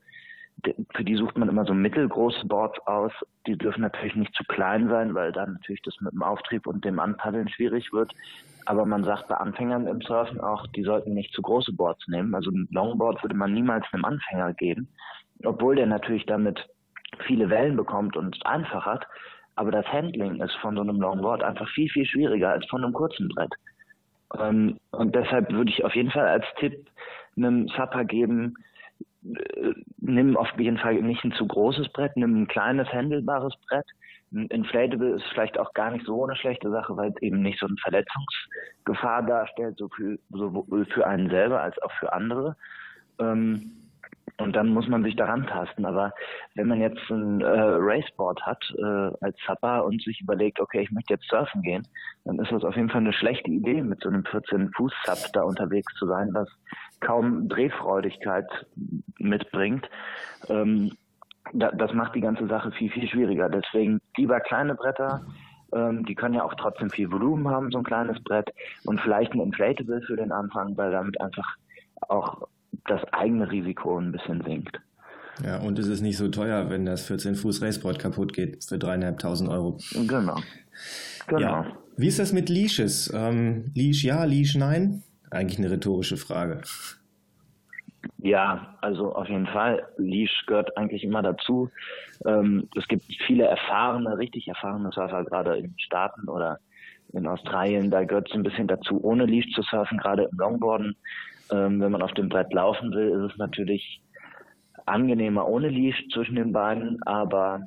für 0.94 1.04
die 1.04 1.16
sucht 1.16 1.36
man 1.38 1.48
immer 1.48 1.64
so 1.64 1.74
mittelgroße 1.74 2.46
Boards 2.46 2.78
aus. 2.86 3.12
Die 3.46 3.56
dürfen 3.56 3.82
natürlich 3.82 4.16
nicht 4.16 4.34
zu 4.34 4.44
klein 4.44 4.88
sein, 4.88 5.14
weil 5.14 5.32
dann 5.32 5.54
natürlich 5.54 5.82
das 5.82 6.00
mit 6.00 6.12
dem 6.12 6.22
Auftrieb 6.22 6.66
und 6.66 6.84
dem 6.84 6.98
Anpaddeln 6.98 7.48
schwierig 7.48 7.92
wird. 7.92 8.12
Aber 8.64 8.84
man 8.84 9.04
sagt 9.04 9.28
bei 9.28 9.36
Anfängern 9.36 9.86
im 9.86 10.00
Surfen 10.00 10.40
auch, 10.40 10.66
die 10.68 10.82
sollten 10.82 11.14
nicht 11.14 11.32
zu 11.32 11.42
große 11.42 11.72
Boards 11.72 12.06
nehmen. 12.08 12.34
Also 12.34 12.50
ein 12.50 12.68
Longboard 12.70 13.22
würde 13.22 13.36
man 13.36 13.54
niemals 13.54 13.86
einem 13.92 14.04
Anfänger 14.04 14.54
geben, 14.54 14.88
obwohl 15.44 15.76
der 15.76 15.86
natürlich 15.86 16.26
damit 16.26 16.68
viele 17.26 17.48
Wellen 17.48 17.76
bekommt 17.76 18.16
und 18.16 18.44
einfach 18.44 18.84
hat. 18.84 19.06
Aber 19.54 19.70
das 19.70 19.86
Handling 19.86 20.42
ist 20.42 20.54
von 20.56 20.74
so 20.74 20.82
einem 20.82 21.00
Longboard 21.00 21.42
einfach 21.42 21.68
viel, 21.70 21.88
viel 21.88 22.06
schwieriger 22.06 22.50
als 22.50 22.66
von 22.66 22.82
einem 22.82 22.92
kurzen 22.92 23.28
Brett. 23.28 23.54
Ähm, 24.38 24.78
und 24.90 25.14
deshalb 25.14 25.50
würde 25.52 25.70
ich 25.70 25.84
auf 25.84 25.94
jeden 25.94 26.10
Fall 26.10 26.26
als 26.26 26.44
Tipp 26.58 26.74
einem 27.36 27.68
Supper 27.68 28.04
geben, 28.04 28.56
äh, 29.34 29.74
nimm 29.98 30.36
auf 30.36 30.48
jeden 30.58 30.78
Fall 30.78 30.94
nicht 31.02 31.24
ein 31.24 31.32
zu 31.32 31.46
großes 31.46 31.88
Brett, 31.92 32.16
nimm 32.16 32.42
ein 32.42 32.48
kleines, 32.48 32.92
händelbares 32.92 33.54
Brett. 33.68 33.86
Ein 34.32 34.46
Inflatable 34.46 35.16
ist 35.16 35.24
vielleicht 35.32 35.58
auch 35.58 35.72
gar 35.74 35.90
nicht 35.90 36.04
so 36.04 36.24
eine 36.24 36.36
schlechte 36.36 36.70
Sache, 36.70 36.96
weil 36.96 37.10
es 37.10 37.22
eben 37.22 37.42
nicht 37.42 37.60
so 37.60 37.66
eine 37.66 37.76
Verletzungsgefahr 37.76 39.22
darstellt, 39.22 39.78
sowohl 39.78 40.84
für 40.86 41.06
einen 41.06 41.30
selber 41.30 41.60
als 41.60 41.80
auch 41.82 41.92
für 41.92 42.12
andere. 42.12 42.56
Ähm, 43.20 43.86
und 44.38 44.54
dann 44.54 44.68
muss 44.68 44.86
man 44.86 45.02
sich 45.02 45.16
daran 45.16 45.46
tasten. 45.46 45.86
Aber 45.86 46.12
wenn 46.54 46.68
man 46.68 46.80
jetzt 46.80 47.00
ein 47.10 47.40
äh, 47.40 47.46
Raceboard 47.46 48.42
hat 48.42 48.62
äh, 48.76 49.10
als 49.20 49.36
Zapper 49.46 49.84
und 49.84 50.02
sich 50.02 50.20
überlegt, 50.20 50.60
okay, 50.60 50.82
ich 50.82 50.90
möchte 50.90 51.14
jetzt 51.14 51.28
surfen 51.28 51.62
gehen, 51.62 51.86
dann 52.24 52.38
ist 52.38 52.52
das 52.52 52.64
auf 52.64 52.76
jeden 52.76 52.90
Fall 52.90 53.00
eine 53.00 53.14
schlechte 53.14 53.50
Idee, 53.50 53.82
mit 53.82 54.02
so 54.02 54.08
einem 54.08 54.22
14-Fuß-Sub 54.24 55.32
da 55.32 55.42
unterwegs 55.42 55.92
zu 55.94 56.06
sein, 56.06 56.30
was 56.34 56.48
kaum 57.00 57.48
Drehfreudigkeit 57.48 58.46
mitbringt. 59.18 59.88
Ähm, 60.48 60.92
da, 61.52 61.70
das 61.72 61.92
macht 61.92 62.14
die 62.14 62.20
ganze 62.20 62.46
Sache 62.46 62.72
viel, 62.72 62.90
viel 62.90 63.08
schwieriger. 63.08 63.48
Deswegen 63.48 64.00
lieber 64.16 64.40
kleine 64.40 64.74
Bretter, 64.74 65.24
ähm, 65.72 66.04
die 66.06 66.14
können 66.14 66.34
ja 66.34 66.44
auch 66.44 66.54
trotzdem 66.54 66.90
viel 66.90 67.10
Volumen 67.10 67.48
haben, 67.48 67.70
so 67.70 67.78
ein 67.78 67.84
kleines 67.84 68.22
Brett. 68.24 68.48
Und 68.84 69.00
vielleicht 69.00 69.32
ein 69.32 69.40
Inflatable 69.40 70.02
für 70.02 70.16
den 70.16 70.32
Anfang, 70.32 70.76
weil 70.76 70.92
damit 70.92 71.20
einfach 71.20 71.56
auch 72.08 72.48
das 72.86 73.02
eigene 73.12 73.50
Risiko 73.50 73.98
ein 73.98 74.12
bisschen 74.12 74.42
sinkt. 74.42 74.80
Ja, 75.44 75.58
und 75.58 75.78
es 75.78 75.86
ist 75.86 76.00
nicht 76.00 76.16
so 76.16 76.28
teuer, 76.28 76.70
wenn 76.70 76.86
das 76.86 77.06
14 77.06 77.34
Fuß 77.34 77.60
Raceboard 77.60 77.98
kaputt 77.98 78.32
geht 78.32 78.64
für 78.64 78.78
dreieinhalbtausend 78.78 79.50
Euro. 79.50 79.78
Genau. 79.92 80.36
Genau. 81.26 81.40
Ja. 81.40 81.66
Wie 81.96 82.08
ist 82.08 82.18
das 82.18 82.32
mit 82.32 82.48
Leashes? 82.48 83.12
Ähm, 83.14 83.70
Leash 83.74 84.04
ja, 84.04 84.24
Leash 84.24 84.54
nein? 84.54 85.02
Eigentlich 85.30 85.58
eine 85.58 85.70
rhetorische 85.70 86.16
Frage. 86.16 86.62
Ja, 88.18 88.76
also 88.80 89.14
auf 89.14 89.28
jeden 89.28 89.46
Fall. 89.46 89.86
Leash 89.98 90.46
gehört 90.46 90.76
eigentlich 90.76 91.04
immer 91.04 91.22
dazu. 91.22 91.70
Ähm, 92.24 92.68
es 92.76 92.86
gibt 92.88 93.04
viele 93.26 93.44
erfahrene, 93.44 94.18
richtig 94.18 94.48
erfahrene 94.48 94.90
Surfer, 94.92 95.24
gerade 95.24 95.56
in 95.56 95.64
den 95.64 95.78
Staaten 95.78 96.28
oder 96.28 96.58
in 97.12 97.26
Australien. 97.26 97.90
Da 97.90 98.04
gehört 98.04 98.28
es 98.28 98.34
ein 98.34 98.42
bisschen 98.42 98.68
dazu, 98.68 99.02
ohne 99.02 99.26
Leash 99.26 99.52
zu 99.52 99.62
surfen, 99.62 99.98
gerade 99.98 100.28
im 100.30 100.38
Longboarden. 100.38 100.96
Ähm, 101.52 101.80
wenn 101.80 101.92
man 101.92 102.02
auf 102.02 102.12
dem 102.12 102.28
Brett 102.28 102.52
laufen 102.52 102.92
will, 102.92 103.10
ist 103.10 103.32
es 103.32 103.38
natürlich 103.38 104.00
angenehmer 104.86 105.46
ohne 105.48 105.68
Leash 105.68 106.08
zwischen 106.12 106.36
den 106.36 106.52
Beinen, 106.52 107.02
aber 107.04 107.62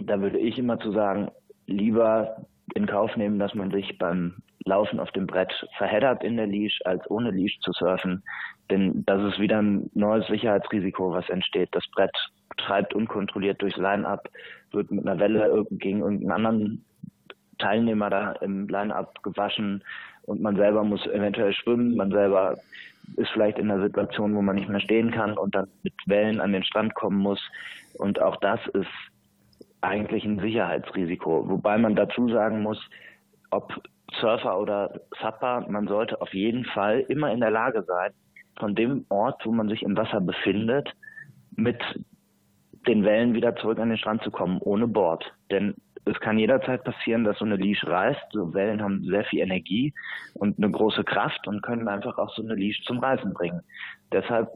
da 0.00 0.20
würde 0.20 0.38
ich 0.38 0.58
immer 0.58 0.78
zu 0.78 0.92
sagen, 0.92 1.30
lieber 1.66 2.46
in 2.74 2.86
Kauf 2.86 3.16
nehmen, 3.16 3.38
dass 3.38 3.54
man 3.54 3.70
sich 3.70 3.98
beim 3.98 4.36
Laufen 4.66 4.98
auf 5.00 5.10
dem 5.12 5.26
Brett 5.26 5.52
verheddert 5.76 6.24
in 6.24 6.36
der 6.36 6.46
Leash, 6.46 6.80
als 6.84 7.08
ohne 7.10 7.30
Leash 7.30 7.58
zu 7.60 7.72
surfen. 7.72 8.22
Denn 8.70 9.04
das 9.04 9.22
ist 9.22 9.38
wieder 9.38 9.60
ein 9.60 9.90
neues 9.94 10.26
Sicherheitsrisiko, 10.26 11.12
was 11.12 11.28
entsteht. 11.28 11.68
Das 11.72 11.86
Brett 11.88 12.16
treibt 12.56 12.94
unkontrolliert 12.94 13.60
durchs 13.60 13.76
Line-Up, 13.76 14.28
wird 14.72 14.90
mit 14.90 15.06
einer 15.06 15.18
Welle 15.20 15.66
gegen 15.70 16.00
irgendeinen 16.00 16.32
anderen 16.32 16.84
Teilnehmer 17.58 18.10
da 18.10 18.32
im 18.40 18.66
Line-Up 18.68 19.22
gewaschen 19.22 19.82
und 20.22 20.40
man 20.40 20.56
selber 20.56 20.82
muss 20.84 21.06
eventuell 21.06 21.52
schwimmen, 21.52 21.96
man 21.96 22.10
selber 22.10 22.56
ist 23.16 23.30
vielleicht 23.30 23.58
in 23.58 23.70
einer 23.70 23.82
Situation, 23.82 24.34
wo 24.34 24.42
man 24.42 24.56
nicht 24.56 24.68
mehr 24.68 24.80
stehen 24.80 25.10
kann 25.10 25.36
und 25.36 25.54
dann 25.54 25.68
mit 25.82 25.94
Wellen 26.06 26.40
an 26.40 26.52
den 26.52 26.64
Strand 26.64 26.94
kommen 26.94 27.18
muss. 27.18 27.40
Und 27.98 28.20
auch 28.20 28.36
das 28.36 28.60
ist 28.68 28.88
eigentlich 29.82 30.24
ein 30.24 30.40
Sicherheitsrisiko. 30.40 31.48
Wobei 31.48 31.76
man 31.76 31.94
dazu 31.94 32.28
sagen 32.30 32.62
muss, 32.62 32.80
ob 33.50 33.82
Surfer 34.20 34.58
oder 34.58 35.00
Supper, 35.20 35.66
man 35.68 35.88
sollte 35.88 36.20
auf 36.20 36.32
jeden 36.34 36.64
Fall 36.64 37.00
immer 37.08 37.32
in 37.32 37.40
der 37.40 37.50
Lage 37.50 37.82
sein, 37.82 38.12
von 38.58 38.74
dem 38.74 39.04
Ort, 39.08 39.44
wo 39.44 39.52
man 39.52 39.68
sich 39.68 39.82
im 39.82 39.96
Wasser 39.96 40.20
befindet, 40.20 40.88
mit 41.56 41.82
den 42.86 43.04
Wellen 43.04 43.34
wieder 43.34 43.56
zurück 43.56 43.78
an 43.78 43.88
den 43.88 43.98
Strand 43.98 44.22
zu 44.22 44.30
kommen, 44.30 44.58
ohne 44.60 44.86
Bord. 44.86 45.24
Denn 45.50 45.74
es 46.04 46.18
kann 46.20 46.38
jederzeit 46.38 46.84
passieren, 46.84 47.24
dass 47.24 47.38
so 47.38 47.44
eine 47.44 47.56
Leash 47.56 47.84
reißt. 47.86 48.32
So 48.32 48.52
Wellen 48.52 48.82
haben 48.82 49.04
sehr 49.04 49.24
viel 49.24 49.40
Energie 49.40 49.94
und 50.34 50.58
eine 50.58 50.70
große 50.70 51.02
Kraft 51.04 51.48
und 51.48 51.62
können 51.62 51.88
einfach 51.88 52.18
auch 52.18 52.34
so 52.34 52.42
eine 52.42 52.54
Leash 52.54 52.82
zum 52.84 52.98
Reißen 52.98 53.32
bringen. 53.32 53.62
Deshalb 54.12 54.50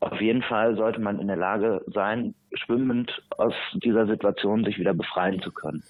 auf 0.00 0.20
jeden 0.20 0.42
Fall 0.42 0.76
sollte 0.76 1.00
man 1.00 1.18
in 1.18 1.28
der 1.28 1.36
Lage 1.36 1.82
sein, 1.86 2.34
schwimmend 2.52 3.22
aus 3.38 3.54
dieser 3.72 4.06
Situation 4.06 4.64
sich 4.64 4.78
wieder 4.78 4.94
befreien 4.94 5.40
zu 5.40 5.50
können. 5.50 5.82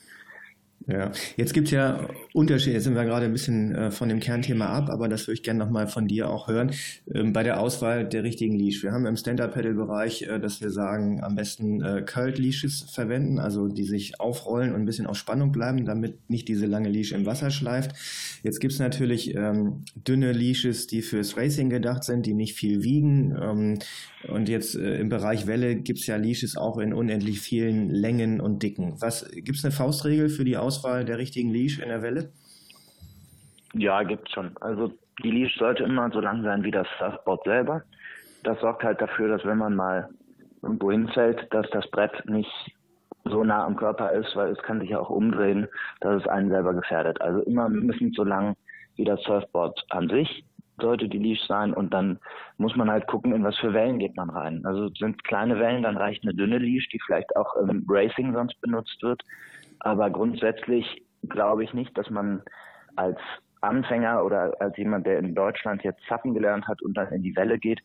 Ja, 0.86 1.12
jetzt 1.38 1.54
gibt 1.54 1.68
es 1.68 1.70
ja 1.72 2.08
Unterschiede. 2.34 2.74
Jetzt 2.74 2.84
sind 2.84 2.94
wir 2.94 3.04
gerade 3.04 3.24
ein 3.24 3.32
bisschen 3.32 3.74
äh, 3.74 3.90
von 3.90 4.10
dem 4.10 4.20
Kernthema 4.20 4.66
ab, 4.66 4.90
aber 4.90 5.08
das 5.08 5.26
würde 5.26 5.34
ich 5.34 5.42
gerne 5.42 5.58
nochmal 5.60 5.86
von 5.86 6.06
dir 6.06 6.28
auch 6.28 6.46
hören. 6.46 6.72
Ähm, 7.12 7.32
bei 7.32 7.42
der 7.42 7.58
Auswahl 7.60 8.06
der 8.06 8.22
richtigen 8.22 8.54
Leash. 8.54 8.82
Wir 8.82 8.92
haben 8.92 9.06
im 9.06 9.16
Stand-Up-Pedal-Bereich, 9.16 10.22
äh, 10.22 10.38
dass 10.38 10.60
wir 10.60 10.70
sagen, 10.70 11.22
am 11.22 11.36
besten 11.36 11.82
äh, 11.82 12.02
Curled-Leashes 12.02 12.90
verwenden, 12.92 13.38
also 13.38 13.68
die 13.68 13.84
sich 13.84 14.20
aufrollen 14.20 14.74
und 14.74 14.82
ein 14.82 14.84
bisschen 14.84 15.06
auf 15.06 15.16
Spannung 15.16 15.52
bleiben, 15.52 15.86
damit 15.86 16.28
nicht 16.28 16.48
diese 16.48 16.66
lange 16.66 16.90
Leash 16.90 17.12
im 17.12 17.24
Wasser 17.24 17.50
schleift. 17.50 17.92
Jetzt 18.42 18.60
gibt 18.60 18.74
es 18.74 18.78
natürlich 18.78 19.34
ähm, 19.34 19.84
dünne 19.94 20.32
Leashes, 20.32 20.86
die 20.86 21.00
fürs 21.00 21.38
Racing 21.38 21.70
gedacht 21.70 22.04
sind, 22.04 22.26
die 22.26 22.34
nicht 22.34 22.56
viel 22.56 22.82
wiegen. 22.82 23.34
Ähm, 23.40 23.78
und 24.28 24.50
jetzt 24.50 24.74
äh, 24.74 24.98
im 25.00 25.08
Bereich 25.08 25.46
Welle 25.46 25.76
gibt 25.76 26.00
es 26.00 26.06
ja 26.06 26.16
Leashes 26.16 26.56
auch 26.56 26.78
in 26.78 26.92
unendlich 26.92 27.40
vielen 27.40 27.88
Längen 27.90 28.40
und 28.40 28.62
Dicken. 28.62 28.94
Was 29.00 29.30
gibt 29.34 29.56
es 29.56 29.64
eine 29.64 29.72
Faustregel 29.72 30.28
für 30.28 30.44
die 30.44 30.56
Auswahl 30.56 30.73
der 30.82 31.18
richtigen 31.18 31.50
Leash 31.50 31.78
in 31.78 31.88
der 31.88 32.02
Welle? 32.02 32.30
Ja, 33.74 34.02
gibt 34.02 34.30
schon. 34.30 34.56
Also 34.60 34.92
die 35.22 35.30
Leash 35.30 35.56
sollte 35.58 35.84
immer 35.84 36.10
so 36.10 36.20
lang 36.20 36.42
sein 36.42 36.64
wie 36.64 36.70
das 36.70 36.86
Surfboard 36.98 37.44
selber. 37.44 37.82
Das 38.42 38.60
sorgt 38.60 38.84
halt 38.84 39.00
dafür, 39.00 39.28
dass 39.28 39.44
wenn 39.44 39.58
man 39.58 39.74
mal 39.74 40.08
irgendwo 40.62 40.90
hinfällt, 40.90 41.46
dass 41.50 41.68
das 41.70 41.88
Brett 41.90 42.12
nicht 42.28 42.50
so 43.24 43.42
nah 43.42 43.64
am 43.64 43.76
Körper 43.76 44.12
ist, 44.12 44.36
weil 44.36 44.50
es 44.50 44.62
kann 44.62 44.80
sich 44.80 44.90
ja 44.90 45.00
auch 45.00 45.10
umdrehen, 45.10 45.66
dass 46.00 46.22
es 46.22 46.28
einen 46.28 46.50
selber 46.50 46.74
gefährdet. 46.74 47.20
Also 47.20 47.40
immer 47.42 47.68
mindestens 47.68 48.16
so 48.16 48.24
lang 48.24 48.54
wie 48.96 49.04
das 49.04 49.22
Surfboard 49.22 49.82
an 49.90 50.08
sich 50.08 50.44
sollte 50.80 51.08
die 51.08 51.18
Leash 51.18 51.46
sein 51.46 51.72
und 51.72 51.94
dann 51.94 52.18
muss 52.58 52.74
man 52.74 52.90
halt 52.90 53.06
gucken, 53.06 53.32
in 53.32 53.44
was 53.44 53.56
für 53.58 53.72
Wellen 53.72 53.98
geht 53.98 54.16
man 54.16 54.30
rein. 54.30 54.64
Also 54.64 54.88
sind 54.88 55.22
kleine 55.24 55.58
Wellen, 55.58 55.84
dann 55.84 55.96
reicht 55.96 56.24
eine 56.24 56.34
dünne 56.34 56.58
Leash, 56.58 56.88
die 56.88 57.00
vielleicht 57.06 57.34
auch 57.36 57.54
im 57.56 57.84
Racing 57.88 58.32
sonst 58.32 58.60
benutzt 58.60 59.00
wird. 59.02 59.22
Aber 59.84 60.08
grundsätzlich 60.08 61.04
glaube 61.28 61.62
ich 61.62 61.74
nicht, 61.74 61.96
dass 61.96 62.08
man 62.08 62.42
als 62.96 63.18
Anfänger 63.60 64.24
oder 64.24 64.54
als 64.58 64.76
jemand, 64.78 65.06
der 65.06 65.18
in 65.18 65.34
Deutschland 65.34 65.84
jetzt 65.84 66.02
Zappen 66.08 66.32
gelernt 66.32 66.66
hat 66.66 66.80
und 66.82 66.94
dann 66.96 67.12
in 67.12 67.22
die 67.22 67.36
Welle 67.36 67.58
geht, 67.58 67.80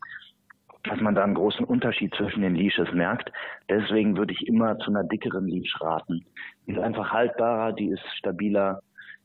dass 0.83 0.99
man 1.01 1.13
da 1.13 1.25
einen 1.25 1.35
großen 1.35 1.65
Unterschied 1.65 2.15
zwischen 2.15 2.41
den 2.41 2.55
Leashes 2.55 2.91
merkt. 2.93 3.31
Deswegen 3.69 4.15
würde 4.15 4.31
ich 4.33 4.47
immer 4.47 4.77
zu 4.79 4.91
einer 4.91 5.03
dickeren 5.03 5.47
Leash 5.47 5.75
raten. 5.81 6.25
Die 6.65 6.71
ist 6.71 6.79
einfach 6.79 7.11
haltbarer, 7.11 7.73
die 7.73 7.89
ist 7.89 8.05
stabiler 8.15 8.81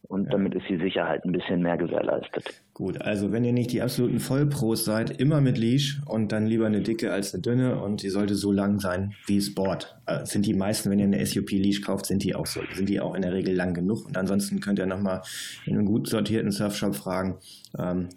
und 0.09 0.25
ja. 0.25 0.33
damit 0.33 0.55
ist 0.55 0.69
die 0.69 0.79
Sicherheit 0.79 1.25
ein 1.25 1.33
bisschen 1.33 1.63
mehr 1.63 1.77
gewährleistet. 1.77 2.45
Gut, 2.73 3.01
also 3.01 3.33
wenn 3.33 3.45
ihr 3.45 3.53
nicht 3.53 3.73
die 3.73 3.83
absoluten 3.83 4.21
Vollpros 4.21 4.85
seid, 4.85 5.21
immer 5.21 5.41
mit 5.41 5.59
Leash 5.59 6.01
und 6.07 6.33
dann 6.33 6.47
lieber 6.47 6.67
eine 6.67 6.81
dicke 6.81 7.13
als 7.13 7.33
eine 7.33 7.43
dünne 7.43 7.81
und 7.81 8.03
die 8.03 8.09
sollte 8.09 8.35
so 8.35 8.53
lang 8.53 8.81
sein 8.81 9.15
wie 9.27 9.41
Sport. 9.41 9.97
Also 10.07 10.27
sind 10.27 10.47
die 10.47 10.55
meisten, 10.55 10.91
wenn 10.91 10.99
ihr 10.99 11.07
eine 11.07 11.25
SUP 11.25 11.51
Leash 11.51 11.83
kauft, 11.83 12.07
sind 12.07 12.23
die 12.23 12.35
auch 12.35 12.47
so, 12.47 12.61
sind 12.75 12.89
die 12.89 13.01
auch 13.01 13.15
in 13.15 13.23
der 13.23 13.33
Regel 13.33 13.55
lang 13.55 13.75
genug 13.75 14.07
und 14.07 14.17
ansonsten 14.17 14.61
könnt 14.61 14.79
ihr 14.79 14.87
nochmal 14.87 15.23
in 15.67 15.75
einem 15.75 15.87
gut 15.87 16.09
sortierten 16.09 16.51
Surfshop 16.51 16.95
fragen, 16.95 17.37
ähm, 17.79 18.09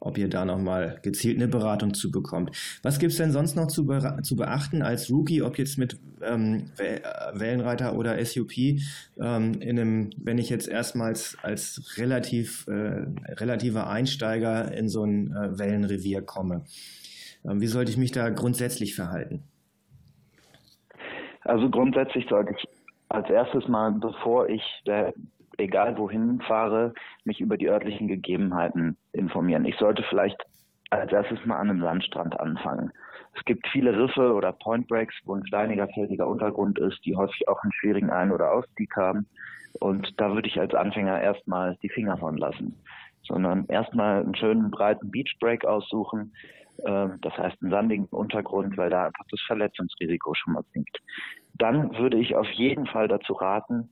ob 0.00 0.18
ihr 0.18 0.28
da 0.28 0.44
nochmal 0.44 0.98
gezielt 1.02 1.36
eine 1.36 1.48
Beratung 1.48 1.94
zu 1.94 2.10
bekommt. 2.10 2.50
Was 2.82 2.98
gibt's 2.98 3.16
denn 3.16 3.30
sonst 3.30 3.54
noch 3.54 3.68
zu, 3.68 3.86
zu 4.22 4.36
beachten 4.36 4.82
als 4.82 5.10
Rookie, 5.10 5.42
ob 5.42 5.58
jetzt 5.58 5.78
mit 5.78 5.98
ähm, 6.22 6.70
Wellenreiter 7.34 7.94
oder 7.94 8.22
SUP, 8.24 8.52
ähm, 8.56 9.54
in 9.60 9.78
einem, 9.78 10.10
wenn 10.16 10.38
ich 10.38 10.50
jetzt 10.50 10.68
erstmals 10.68 11.36
als 11.42 11.96
relativ 11.98 12.66
äh, 12.66 13.06
relativer 13.34 13.88
Einsteiger 13.88 14.72
in 14.72 14.88
so 14.88 15.04
ein 15.04 15.32
äh, 15.32 15.58
Wellenrevier 15.58 16.22
komme? 16.22 16.64
Ähm, 17.44 17.60
wie 17.60 17.66
sollte 17.66 17.90
ich 17.90 17.98
mich 17.98 18.12
da 18.12 18.30
grundsätzlich 18.30 18.94
verhalten? 18.94 19.44
Also 21.42 21.70
grundsätzlich 21.70 22.26
sollte 22.28 22.54
ich 22.56 22.68
als 23.08 23.28
erstes 23.28 23.66
mal, 23.68 23.92
bevor 23.92 24.48
ich 24.48 24.62
der 24.86 25.12
egal 25.58 25.98
wohin 25.98 26.40
fahre, 26.40 26.94
mich 27.26 27.40
über 27.40 27.56
die 27.56 27.68
örtlichen 27.68 28.08
Gegebenheiten 28.08 28.96
informieren. 29.12 29.64
Ich 29.64 29.76
sollte 29.76 30.02
vielleicht 30.08 30.42
als 30.90 31.12
erstes 31.12 31.44
mal 31.46 31.58
an 31.58 31.70
einem 31.70 31.80
Sandstrand 31.80 32.38
anfangen. 32.38 32.92
Es 33.36 33.44
gibt 33.44 33.66
viele 33.68 33.96
Riffe 33.96 34.34
oder 34.34 34.52
Point 34.52 34.88
Breaks, 34.88 35.14
wo 35.24 35.34
ein 35.34 35.46
steiniger, 35.46 35.88
felsiger 35.88 36.26
Untergrund 36.26 36.78
ist, 36.78 37.04
die 37.04 37.16
häufig 37.16 37.48
auch 37.48 37.62
einen 37.62 37.72
schwierigen 37.72 38.10
Ein- 38.10 38.32
oder 38.32 38.52
Ausstieg 38.52 38.94
haben. 38.96 39.26
Und 39.78 40.20
da 40.20 40.34
würde 40.34 40.48
ich 40.48 40.58
als 40.58 40.74
Anfänger 40.74 41.20
erstmal 41.20 41.76
die 41.82 41.88
Finger 41.88 42.18
von 42.18 42.36
lassen, 42.36 42.74
sondern 43.22 43.66
erstmal 43.66 44.20
einen 44.20 44.34
schönen 44.34 44.70
breiten 44.70 45.10
Beach 45.10 45.36
Break 45.38 45.64
aussuchen. 45.64 46.32
Ähm, 46.84 47.18
das 47.22 47.36
heißt 47.38 47.62
einen 47.62 47.70
sandigen 47.70 48.06
Untergrund, 48.06 48.76
weil 48.76 48.90
da 48.90 49.06
einfach 49.06 49.24
das 49.30 49.40
Verletzungsrisiko 49.46 50.34
schon 50.34 50.54
mal 50.54 50.64
sinkt. 50.72 50.98
Dann 51.54 51.96
würde 51.96 52.18
ich 52.18 52.34
auf 52.34 52.50
jeden 52.50 52.86
Fall 52.86 53.06
dazu 53.06 53.34
raten, 53.34 53.90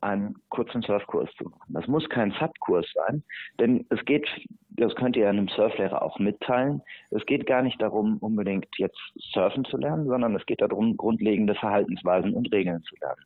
einen 0.00 0.34
kurzen 0.48 0.82
Surfkurs 0.82 1.30
zu 1.36 1.44
machen. 1.44 1.72
Das 1.74 1.86
muss 1.86 2.08
kein 2.08 2.32
Sub-Kurs 2.32 2.86
sein, 2.94 3.22
denn 3.58 3.86
es 3.90 4.04
geht, 4.04 4.26
das 4.70 4.94
könnt 4.94 5.16
ihr 5.16 5.28
einem 5.28 5.48
Surflehrer 5.48 6.02
auch 6.02 6.18
mitteilen, 6.18 6.82
es 7.10 7.24
geht 7.26 7.46
gar 7.46 7.62
nicht 7.62 7.80
darum, 7.82 8.18
unbedingt 8.18 8.66
jetzt 8.78 8.98
surfen 9.32 9.64
zu 9.64 9.76
lernen, 9.76 10.06
sondern 10.06 10.34
es 10.34 10.46
geht 10.46 10.60
darum, 10.60 10.96
grundlegende 10.96 11.54
Verhaltensweisen 11.54 12.32
und 12.32 12.52
Regeln 12.52 12.82
zu 12.84 12.94
lernen. 13.00 13.22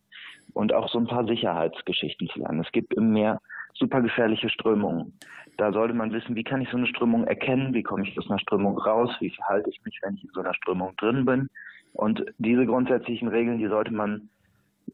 Und 0.52 0.72
auch 0.72 0.88
so 0.88 0.98
ein 0.98 1.06
paar 1.06 1.26
Sicherheitsgeschichten 1.26 2.28
zu 2.28 2.40
lernen. 2.40 2.60
Es 2.60 2.70
gibt 2.72 2.94
im 2.94 3.12
Meer 3.12 3.40
super 3.74 4.00
gefährliche 4.00 4.48
Strömungen. 4.48 5.18
Da 5.56 5.72
sollte 5.72 5.94
man 5.94 6.12
wissen, 6.12 6.36
wie 6.36 6.44
kann 6.44 6.60
ich 6.60 6.68
so 6.70 6.76
eine 6.76 6.86
Strömung 6.86 7.24
erkennen, 7.24 7.74
wie 7.74 7.82
komme 7.82 8.06
ich 8.06 8.18
aus 8.18 8.28
einer 8.28 8.38
Strömung 8.38 8.78
raus, 8.78 9.10
wie 9.20 9.30
verhalte 9.30 9.70
ich 9.70 9.80
mich, 9.84 9.98
wenn 10.02 10.14
ich 10.14 10.24
in 10.24 10.30
so 10.30 10.40
einer 10.40 10.54
Strömung 10.54 10.94
drin 10.96 11.24
bin. 11.24 11.48
Und 11.92 12.24
diese 12.38 12.66
grundsätzlichen 12.66 13.28
Regeln, 13.28 13.58
die 13.58 13.68
sollte 13.68 13.92
man 13.92 14.28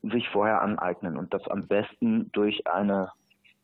sich 0.03 0.29
vorher 0.29 0.63
aneignen 0.63 1.17
und 1.17 1.33
das 1.35 1.47
am 1.49 1.67
besten 1.67 2.31
durch 2.33 2.67
eine 2.67 3.11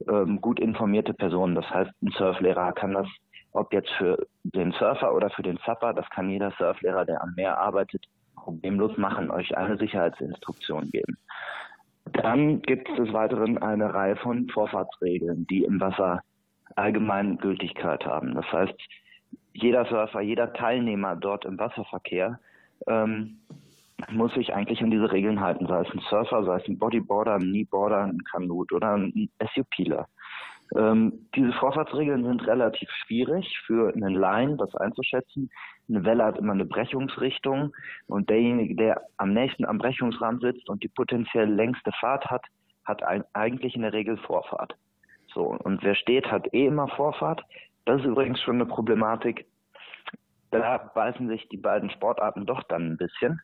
ähm, 0.09 0.41
gut 0.41 0.61
informierte 0.61 1.15
Person. 1.15 1.55
Das 1.55 1.69
heißt, 1.71 1.91
ein 2.03 2.11
Surflehrer 2.17 2.73
kann 2.73 2.95
das, 2.95 3.09
ob 3.53 3.73
jetzt 3.73 3.91
für 3.93 4.27
den 4.45 4.73
Surfer 4.73 5.15
oder 5.15 5.31
für 5.31 5.43
den 5.43 5.59
Zapper, 5.65 5.95
das 5.95 6.09
kann 6.11 6.31
jeder 6.31 6.53
Surflehrer, 6.59 7.05
der 7.05 7.23
am 7.23 7.35
Meer 7.35 7.59
arbeitet, 7.59 8.05
problemlos 8.37 8.97
machen, 8.97 9.31
euch 9.31 9.57
eine 9.57 9.77
Sicherheitsinstruktion 9.79 10.91
geben. 10.91 11.17
Dann 12.13 12.63
gibt 12.63 12.89
es 12.89 12.97
des 12.97 13.13
Weiteren 13.13 13.59
eine 13.59 13.93
Reihe 13.93 14.17
von 14.17 14.49
Vorfahrtsregeln, 14.49 15.47
die 15.49 15.65
im 15.65 15.81
Wasser 15.81 16.21
allgemein 16.77 17.39
Gültigkeit 17.39 18.05
haben. 18.07 18.35
Das 18.35 18.47
heißt, 18.53 18.75
jeder 19.53 19.87
Surfer, 19.87 20.21
jeder 20.21 20.53
Teilnehmer 20.53 21.17
dort 21.17 21.45
im 21.45 21.59
Wasserverkehr 21.59 22.39
ähm, 22.87 23.39
muss 24.11 24.35
sich 24.35 24.55
eigentlich 24.55 24.83
an 24.83 24.91
diese 24.91 25.11
Regeln 25.11 25.41
halten, 25.41 25.67
sei 25.67 25.81
es 25.81 25.93
ein 25.93 26.03
Surfer, 26.11 26.45
sei 26.45 26.57
es 26.57 26.69
ein 26.69 26.79
Bodyboarder, 26.79 27.35
ein 27.35 27.51
Kneeboarder, 27.51 28.05
ein 28.05 28.23
Kanut 28.25 28.73
oder 28.73 28.95
ein 28.95 29.31
SUPler. 29.55 30.07
Ähm, 30.75 31.27
diese 31.35 31.53
Vorfahrtsregeln 31.53 32.25
sind 32.25 32.47
relativ 32.47 32.91
schwierig 32.91 33.47
für 33.67 33.95
einen 33.95 34.15
Line, 34.15 34.57
das 34.57 34.75
einzuschätzen. 34.75 35.51
Eine 35.89 36.05
Welle 36.05 36.25
hat 36.25 36.39
immer 36.39 36.53
eine 36.53 36.65
Brechungsrichtung 36.65 37.73
und 38.09 38.29
derjenige, 38.29 38.75
der 38.75 39.03
am 39.17 39.33
nächsten 39.33 39.65
am 39.65 39.79
Brechungsrand 39.79 40.43
sitzt 40.43 40.69
und 40.69 40.83
die 40.83 40.89
potenziell 40.89 41.49
längste 41.49 41.93
Fahrt 42.01 42.27
hat, 42.27 42.45
hat 42.85 43.03
ein, 43.03 43.25
eigentlich 43.33 43.77
in 43.77 43.83
der 43.83 43.93
Regel 43.93 44.17
Vorfahrt. 44.19 44.77
So, 45.33 45.45
und 45.45 45.83
wer 45.83 45.95
steht, 45.95 46.31
hat 46.31 46.53
eh 46.53 46.67
immer 46.67 46.89
Vorfahrt. 46.89 47.43
Das 47.85 48.01
ist 48.01 48.07
übrigens 48.07 48.41
schon 48.41 48.57
eine 48.57 48.67
Problematik. 48.67 49.47
Da 50.51 50.79
beißen 50.79 51.29
sich 51.29 51.49
die 51.49 51.57
beiden 51.57 51.91
Sportarten 51.91 52.47
doch 52.47 52.63
dann 52.65 52.93
ein 52.93 52.97
bisschen. 52.97 53.41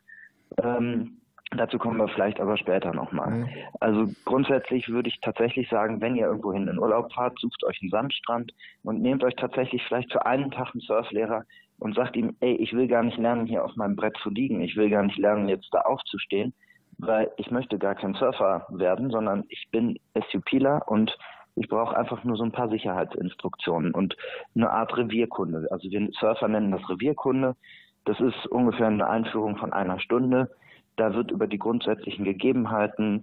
Ähm, 0.63 1.19
dazu 1.51 1.79
kommen 1.79 1.99
wir 1.99 2.09
vielleicht 2.09 2.41
aber 2.41 2.57
später 2.57 2.93
nochmal. 2.93 3.31
Mhm. 3.31 3.49
Also 3.81 4.09
grundsätzlich 4.25 4.89
würde 4.89 5.09
ich 5.09 5.21
tatsächlich 5.21 5.69
sagen, 5.69 6.01
wenn 6.01 6.17
ihr 6.17 6.27
irgendwohin 6.27 6.69
in 6.69 6.79
Urlaub 6.79 7.13
fahrt, 7.13 7.39
sucht 7.39 7.65
euch 7.65 7.79
einen 7.83 7.91
Sandstrand 7.91 8.53
und 8.83 9.01
nehmt 9.01 9.25
euch 9.25 9.37
tatsächlich 9.37 9.83
vielleicht 9.85 10.13
für 10.13 10.27
einen 10.27 10.51
Tag 10.51 10.71
einen 10.73 10.81
Surflehrer 10.81 11.45
und 11.79 11.97
sagt 11.97 12.17
ihm, 12.17 12.37
ey, 12.41 12.55
ich 12.57 12.73
will 12.73 12.87
gar 12.87 13.03
nicht 13.03 13.19
lernen, 13.19 13.47
hier 13.47 13.65
auf 13.65 13.77
meinem 13.77 13.97
Brett 13.97 14.17
zu 14.23 14.31
liegen. 14.31 14.61
Ich 14.61 14.77
will 14.77 14.89
gar 14.89 15.03
nicht 15.03 15.19
lernen, 15.19 15.49
jetzt 15.49 15.69
da 15.73 15.81
aufzustehen, 15.81 16.55
weil 16.99 17.31
ich 17.37 17.51
möchte 17.51 17.79
gar 17.79 17.95
kein 17.95 18.15
Surfer 18.15 18.67
werden, 18.71 19.11
sondern 19.11 19.45
ich 19.49 19.67
bin 19.71 19.99
SUPler 20.31 20.83
und 20.87 21.17
ich 21.55 21.69
brauche 21.69 21.97
einfach 21.97 22.25
nur 22.25 22.37
so 22.37 22.45
ein 22.45 22.53
paar 22.53 22.69
Sicherheitsinstruktionen 22.69 23.93
und 23.93 24.17
eine 24.55 24.71
Art 24.71 24.97
Revierkunde. 24.97 25.67
Also 25.71 25.91
wir 25.91 26.09
Surfer 26.19 26.49
nennen 26.49 26.71
das 26.71 26.89
Revierkunde. 26.89 27.57
Das 28.05 28.19
ist 28.21 28.47
ungefähr 28.47 28.89
eine 28.89 29.09
Einführung 29.09 29.57
von 29.57 29.73
einer 29.73 30.01
Stunde. 30.01 30.51
Da 30.97 31.15
wird 31.15 31.31
über 31.31 31.47
die 31.47 31.59
grundsätzlichen 31.59 32.25
Gegebenheiten 32.25 33.23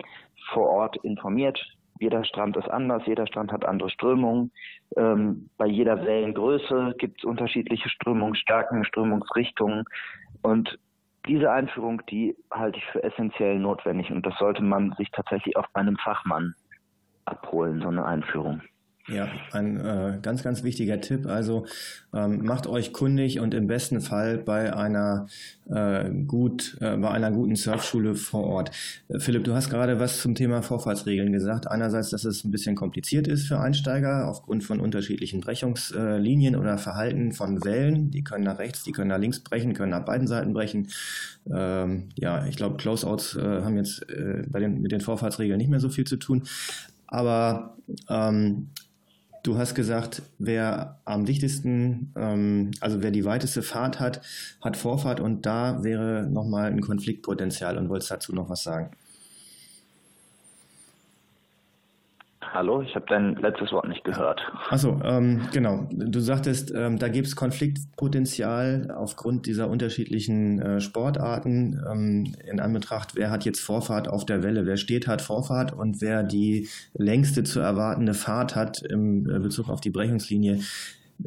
vor 0.54 0.70
Ort 0.70 0.98
informiert. 0.98 1.60
Jeder 2.00 2.24
Strand 2.24 2.56
ist 2.56 2.70
anders, 2.70 3.04
jeder 3.06 3.28
Strand 3.28 3.52
hat 3.52 3.66
andere 3.66 3.90
Strömungen. 3.90 4.52
Ähm, 4.96 5.50
bei 5.58 5.66
jeder 5.68 6.06
Wellengröße 6.06 6.96
gibt 6.98 7.20
es 7.20 7.26
unterschiedliche 7.26 7.90
Strömungsstärken, 7.90 8.86
Strömungsrichtungen. 8.86 9.84
Und 10.42 10.80
diese 11.28 11.52
Einführung, 11.52 12.02
die 12.10 12.36
halte 12.52 12.78
ich 12.78 12.86
für 12.86 13.04
essentiell 13.04 13.60
notwendig. 13.60 14.12
Und 14.12 14.26
das 14.26 14.38
sollte 14.40 14.64
man 14.64 14.94
sich 14.94 15.12
tatsächlich 15.12 15.58
auch 15.58 15.68
bei 15.74 15.82
einem 15.82 15.98
Fachmann 15.98 16.56
abholen, 17.26 17.82
so 17.82 17.90
eine 17.90 18.06
Einführung. 18.06 18.62
Ja, 19.12 19.28
ein 19.52 19.80
äh, 19.80 20.20
ganz, 20.22 20.44
ganz 20.44 20.64
wichtiger 20.64 21.02
Tipp. 21.02 21.26
Also 21.26 21.66
ähm, 22.14 22.46
macht 22.46 22.68
euch 22.68 22.94
kundig 22.94 23.40
und 23.40 23.54
im 23.54 23.66
besten 23.66 24.02
Fall 24.02 24.38
bei 24.38 24.76
einer 24.76 25.28
äh, 25.70 26.10
gut, 26.28 26.78
äh, 26.80 26.96
bei 26.98 27.10
einer 27.10 27.32
guten 27.32 27.56
Surfschule 27.56 28.14
vor 28.16 28.44
Ort. 28.44 28.72
Äh, 29.08 29.20
Philipp, 29.20 29.46
du 29.46 29.54
hast 29.54 29.70
gerade 29.70 30.00
was 30.00 30.22
zum 30.22 30.36
Thema 30.36 30.62
Vorfahrtsregeln 30.62 31.32
gesagt. 31.32 31.68
Einerseits, 31.68 32.12
dass 32.12 32.24
es 32.24 32.44
ein 32.44 32.52
bisschen 32.52 32.76
kompliziert 32.76 33.28
ist 33.28 33.48
für 33.48 33.60
Einsteiger 33.60 34.28
aufgrund 34.28 34.64
von 34.64 34.80
unterschiedlichen 34.80 35.42
Brechungslinien 35.42 36.56
oder 36.56 36.78
Verhalten 36.78 37.32
von 37.32 37.64
Wellen. 37.64 38.12
Die 38.12 38.24
können 38.24 38.44
nach 38.44 38.60
rechts, 38.60 38.84
die 38.84 38.92
können 38.92 39.10
nach 39.10 39.20
links 39.20 39.40
brechen, 39.40 39.74
können 39.74 39.92
nach 39.92 40.06
beiden 40.06 40.28
Seiten 40.28 40.54
brechen. 40.54 40.88
Ähm, 41.52 42.10
ja, 42.16 42.46
ich 42.46 42.58
glaube, 42.58 42.78
Closeouts 42.78 43.36
äh, 43.36 43.62
haben 43.64 43.78
jetzt 43.78 44.08
äh, 44.10 44.44
bei 44.48 44.60
den, 44.60 44.82
mit 44.82 44.92
den 44.92 45.02
Vorfahrtsregeln 45.02 45.58
nicht 45.58 45.70
mehr 45.70 45.80
so 45.80 45.90
viel 45.90 46.06
zu 46.06 46.18
tun. 46.18 46.44
Aber 47.12 47.76
ähm, 48.08 48.70
Du 49.44 49.58
hast 49.58 49.74
gesagt, 49.74 50.22
wer 50.38 51.00
am 51.06 51.26
dichtesten, 51.26 52.14
ähm, 52.18 52.72
also 52.82 53.02
wer 53.02 53.12
die 53.12 53.26
weiteste 53.26 53.62
Fahrt 53.62 54.00
hat, 54.00 54.22
hat 54.62 54.76
Vorfahrt 54.76 55.20
und 55.20 55.46
da 55.46 55.84
wäre 55.84 56.28
nochmal 56.30 56.72
ein 56.72 56.82
Konfliktpotenzial 56.82 57.78
und 57.78 57.90
wolltest 57.90 58.12
dazu 58.12 58.34
noch 58.34 58.50
was 58.50 58.64
sagen? 58.64 58.92
Hallo, 62.42 62.82
ich 62.82 62.96
habe 62.96 63.06
dein 63.10 63.36
letztes 63.36 63.72
Wort 63.74 63.88
nicht 63.90 64.04
gehört. 64.06 64.42
Achso, 64.70 65.00
ähm, 65.04 65.42
genau. 65.52 65.88
Du 65.92 66.20
sagtest, 66.22 66.74
ähm, 66.74 66.98
da 66.98 67.10
gibt 67.10 67.28
es 67.28 67.36
Konfliktpotenzial 67.36 68.92
aufgrund 68.96 69.46
dieser 69.46 69.70
unterschiedlichen 69.70 70.62
äh, 70.62 70.82
Sportarten 70.82 71.84
ähm, 71.92 72.34
in 72.50 72.60
Anbetracht, 72.62 73.16
wer 73.16 73.30
hat 73.30 73.44
jetzt 73.44 73.60
Vorfahrt 73.60 74.08
auf 74.08 74.26
der 74.26 74.42
Welle, 74.42 74.66
wer 74.66 74.78
steht, 74.78 75.08
hat 75.08 75.22
Vorfahrt 75.22 75.74
und 75.74 76.02
wer 76.02 76.24
die 76.24 76.70
längste 76.94 77.44
zu 77.44 77.60
erwartende 77.60 78.14
Fahrt 78.14 78.56
hat 78.56 78.82
im 78.84 79.30
äh, 79.30 79.40
Bezug 79.40 79.70
auf 79.70 79.82
die 79.82 79.92
Brechungslinie. 79.92 80.62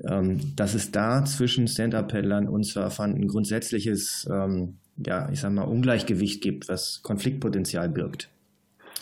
Ähm, 0.09 0.57
dass 0.57 0.73
es 0.73 0.91
da 0.91 1.23
zwischen 1.27 1.69
Stand-Up-Paddlern 1.69 2.49
und 2.49 2.65
Surfern 2.65 3.15
ein 3.15 3.29
grundsätzliches, 3.29 4.27
ähm, 4.33 4.79
ja, 4.97 5.29
ich 5.31 5.41
sag 5.41 5.53
mal, 5.53 5.65
Ungleichgewicht 5.65 6.43
gibt, 6.43 6.71
was 6.71 7.03
Konfliktpotenzial 7.03 7.91
birgt. 7.91 8.31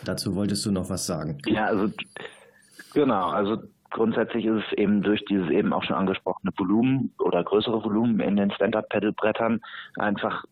Dazu 0.05 0.35
wolltest 0.35 0.65
du 0.67 0.73
noch 0.73 0.89
was 0.91 1.07
sagen. 1.07 1.39
Ja, 1.47 1.67
also 1.67 1.93
genau, 2.95 3.29
also 3.29 3.59
grundsätzlich 3.91 4.47
ist 4.47 4.65
es 4.67 4.79
eben 4.79 5.03
durch 5.03 5.25
dieses 5.27 5.51
eben 5.51 5.73
auch 5.73 5.83
schon 5.85 5.97
angesprochene 5.97 6.53
Volumen 6.57 7.13
oder 7.19 7.43
größere 7.45 7.85
Volumen 7.85 8.21
in 8.21 8.37
den 8.37 8.51
Stand-Up-Pedal-Brettern 8.53 9.61
einfach 9.97 10.45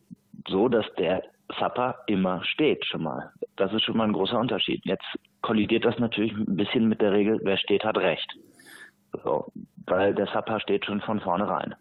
so, 0.48 0.68
dass 0.68 0.86
der 0.98 1.22
Zapper 1.58 1.96
immer 2.06 2.44
steht 2.44 2.84
schon 2.84 3.02
mal. 3.02 3.32
Das 3.56 3.72
ist 3.72 3.82
schon 3.82 3.96
mal 3.96 4.04
ein 4.04 4.12
großer 4.12 4.38
Unterschied. 4.38 4.84
Jetzt 4.84 5.06
kollidiert 5.40 5.84
das 5.84 5.98
natürlich 5.98 6.32
ein 6.32 6.56
bisschen 6.56 6.88
mit 6.88 7.00
der 7.00 7.12
Regel, 7.12 7.40
wer 7.42 7.56
steht, 7.56 7.84
hat 7.84 7.96
Recht. 7.96 8.34
So, 9.24 9.50
weil 9.86 10.14
der 10.14 10.26
Zapper 10.26 10.60
steht 10.60 10.84
schon 10.84 11.00
von 11.00 11.20
vornherein. 11.20 11.74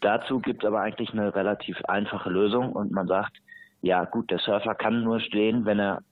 Dazu 0.00 0.38
gibt 0.38 0.62
es 0.62 0.68
aber 0.68 0.80
eigentlich 0.80 1.12
eine 1.12 1.34
relativ 1.34 1.82
einfache 1.86 2.30
Lösung 2.30 2.72
und 2.72 2.92
man 2.92 3.08
sagt, 3.08 3.32
ja 3.80 4.04
gut, 4.04 4.30
der 4.30 4.38
Surfer 4.38 4.74
kann 4.74 5.02
nur 5.02 5.20
stehen, 5.20 5.64
wenn 5.64 5.80
er 5.80 6.02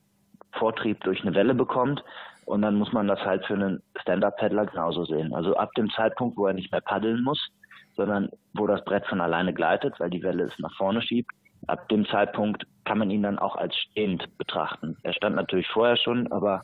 Vortrieb 0.57 1.03
durch 1.03 1.21
eine 1.21 1.35
Welle 1.35 1.53
bekommt. 1.53 2.03
Und 2.45 2.61
dann 2.61 2.75
muss 2.75 2.93
man 2.93 3.07
das 3.07 3.19
halt 3.21 3.45
für 3.45 3.55
einen 3.55 3.81
Stand-Up-Paddler 4.01 4.67
genauso 4.67 5.05
sehen. 5.05 5.33
Also 5.33 5.55
ab 5.55 5.73
dem 5.75 5.89
Zeitpunkt, 5.89 6.37
wo 6.37 6.45
er 6.45 6.53
nicht 6.53 6.71
mehr 6.71 6.81
paddeln 6.81 7.23
muss, 7.23 7.49
sondern 7.95 8.29
wo 8.53 8.67
das 8.67 8.83
Brett 8.85 9.05
von 9.07 9.21
alleine 9.21 9.53
gleitet, 9.53 9.99
weil 9.99 10.09
die 10.09 10.21
Welle 10.21 10.43
es 10.43 10.59
nach 10.59 10.75
vorne 10.75 11.01
schiebt, 11.01 11.31
ab 11.67 11.89
dem 11.89 12.05
Zeitpunkt 12.05 12.67
kann 12.83 12.99
man 12.99 13.09
ihn 13.09 13.23
dann 13.23 13.39
auch 13.39 13.55
als 13.55 13.75
stehend 13.75 14.37
betrachten. 14.37 14.97
Er 15.03 15.13
stand 15.13 15.35
natürlich 15.35 15.67
vorher 15.67 15.97
schon, 15.97 16.31
aber 16.31 16.61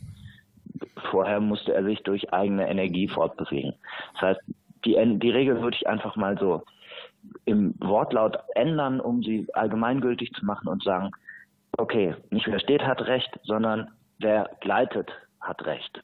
vorher 1.09 1.39
musste 1.39 1.73
er 1.73 1.83
sich 1.83 2.03
durch 2.03 2.31
eigene 2.33 2.69
Energie 2.69 3.07
fortbewegen. 3.07 3.73
Das 4.13 4.21
heißt, 4.21 4.41
die, 4.85 5.19
die 5.19 5.31
Regel 5.31 5.61
würde 5.61 5.77
ich 5.77 5.87
einfach 5.87 6.15
mal 6.15 6.37
so 6.37 6.63
im 7.45 7.75
Wortlaut 7.79 8.37
ändern, 8.55 8.99
um 8.99 9.23
sie 9.23 9.47
allgemeingültig 9.53 10.33
zu 10.33 10.45
machen 10.45 10.67
und 10.67 10.83
sagen, 10.83 11.11
okay, 11.77 12.15
nicht 12.29 12.47
wer 12.47 12.59
steht 12.59 12.83
hat 12.83 13.01
Recht, 13.01 13.39
sondern 13.43 13.89
wer 14.19 14.49
gleitet 14.61 15.11
hat 15.39 15.65
Recht. 15.65 16.01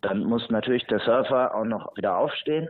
Dann 0.00 0.24
muss 0.24 0.48
natürlich 0.50 0.86
der 0.86 1.00
Surfer 1.00 1.54
auch 1.54 1.64
noch 1.64 1.96
wieder 1.96 2.16
aufstehen. 2.16 2.68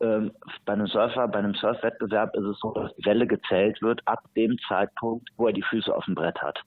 Ähm, 0.00 0.32
bei 0.64 0.72
einem 0.72 0.86
Surfer, 0.86 1.28
bei 1.28 1.40
einem 1.40 1.54
Surfwettbewerb 1.54 2.34
ist 2.36 2.44
es 2.44 2.58
so, 2.60 2.72
dass 2.72 2.94
die 2.96 3.04
Welle 3.04 3.26
gezählt 3.26 3.82
wird 3.82 4.00
ab 4.06 4.22
dem 4.36 4.56
Zeitpunkt, 4.68 5.28
wo 5.36 5.48
er 5.48 5.52
die 5.52 5.62
Füße 5.62 5.94
auf 5.94 6.04
dem 6.04 6.14
Brett 6.14 6.40
hat. 6.40 6.58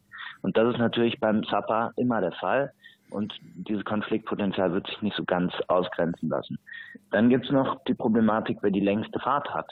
Und 0.41 0.57
das 0.57 0.73
ist 0.73 0.79
natürlich 0.79 1.19
beim 1.19 1.43
Zapper 1.45 1.93
immer 1.95 2.21
der 2.21 2.33
Fall. 2.33 2.73
Und 3.09 3.33
dieses 3.41 3.85
Konfliktpotenzial 3.85 4.73
wird 4.73 4.87
sich 4.87 5.01
nicht 5.01 5.15
so 5.15 5.23
ganz 5.23 5.53
ausgrenzen 5.67 6.29
lassen. 6.29 6.57
Dann 7.11 7.29
gibt 7.29 7.45
es 7.45 7.51
noch 7.51 7.83
die 7.85 7.93
Problematik, 7.93 8.57
wer 8.61 8.71
die 8.71 8.79
längste 8.79 9.19
Fahrt 9.19 9.53
hat. 9.53 9.67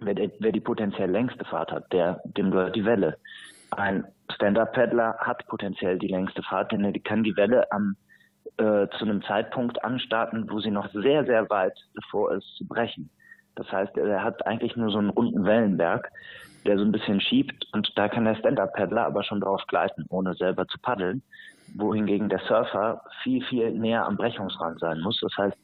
Wer, 0.00 0.30
wer 0.40 0.52
die 0.52 0.60
potenziell 0.60 1.10
längste 1.10 1.44
Fahrt 1.44 1.70
hat, 1.70 1.92
der, 1.92 2.20
dem 2.24 2.50
gehört 2.50 2.76
die 2.76 2.84
Welle. 2.84 3.16
Ein 3.78 4.04
Stand-Up-Paddler 4.32 5.16
hat 5.18 5.46
potenziell 5.46 5.98
die 5.98 6.08
längste 6.08 6.42
Fahrt, 6.42 6.72
denn 6.72 6.84
er 6.84 6.92
kann 7.00 7.22
die 7.22 7.36
Welle 7.36 7.70
am, 7.72 7.96
äh, 8.56 8.88
zu 8.98 9.04
einem 9.04 9.22
Zeitpunkt 9.22 9.82
anstarten, 9.84 10.50
wo 10.50 10.60
sie 10.60 10.70
noch 10.70 10.90
sehr, 10.92 11.24
sehr 11.24 11.48
weit 11.50 11.78
davor 11.94 12.32
ist 12.32 12.46
zu 12.56 12.66
brechen. 12.66 13.10
Das 13.56 13.70
heißt, 13.70 13.96
er 13.96 14.24
hat 14.24 14.46
eigentlich 14.46 14.76
nur 14.76 14.90
so 14.90 14.98
einen 14.98 15.10
runden 15.10 15.44
Wellenberg, 15.44 16.10
der 16.66 16.78
so 16.78 16.84
ein 16.84 16.92
bisschen 16.92 17.20
schiebt 17.20 17.66
und 17.72 17.92
da 17.96 18.08
kann 18.08 18.24
der 18.24 18.36
Stand-Up-Paddler 18.36 19.06
aber 19.06 19.22
schon 19.22 19.40
drauf 19.40 19.62
gleiten, 19.68 20.06
ohne 20.08 20.34
selber 20.34 20.66
zu 20.66 20.78
paddeln, 20.78 21.22
wohingegen 21.74 22.28
der 22.28 22.40
Surfer 22.40 23.02
viel, 23.22 23.44
viel 23.44 23.70
näher 23.72 24.06
am 24.06 24.16
Brechungsrand 24.16 24.80
sein 24.80 25.00
muss. 25.00 25.20
Das 25.20 25.36
heißt, 25.36 25.56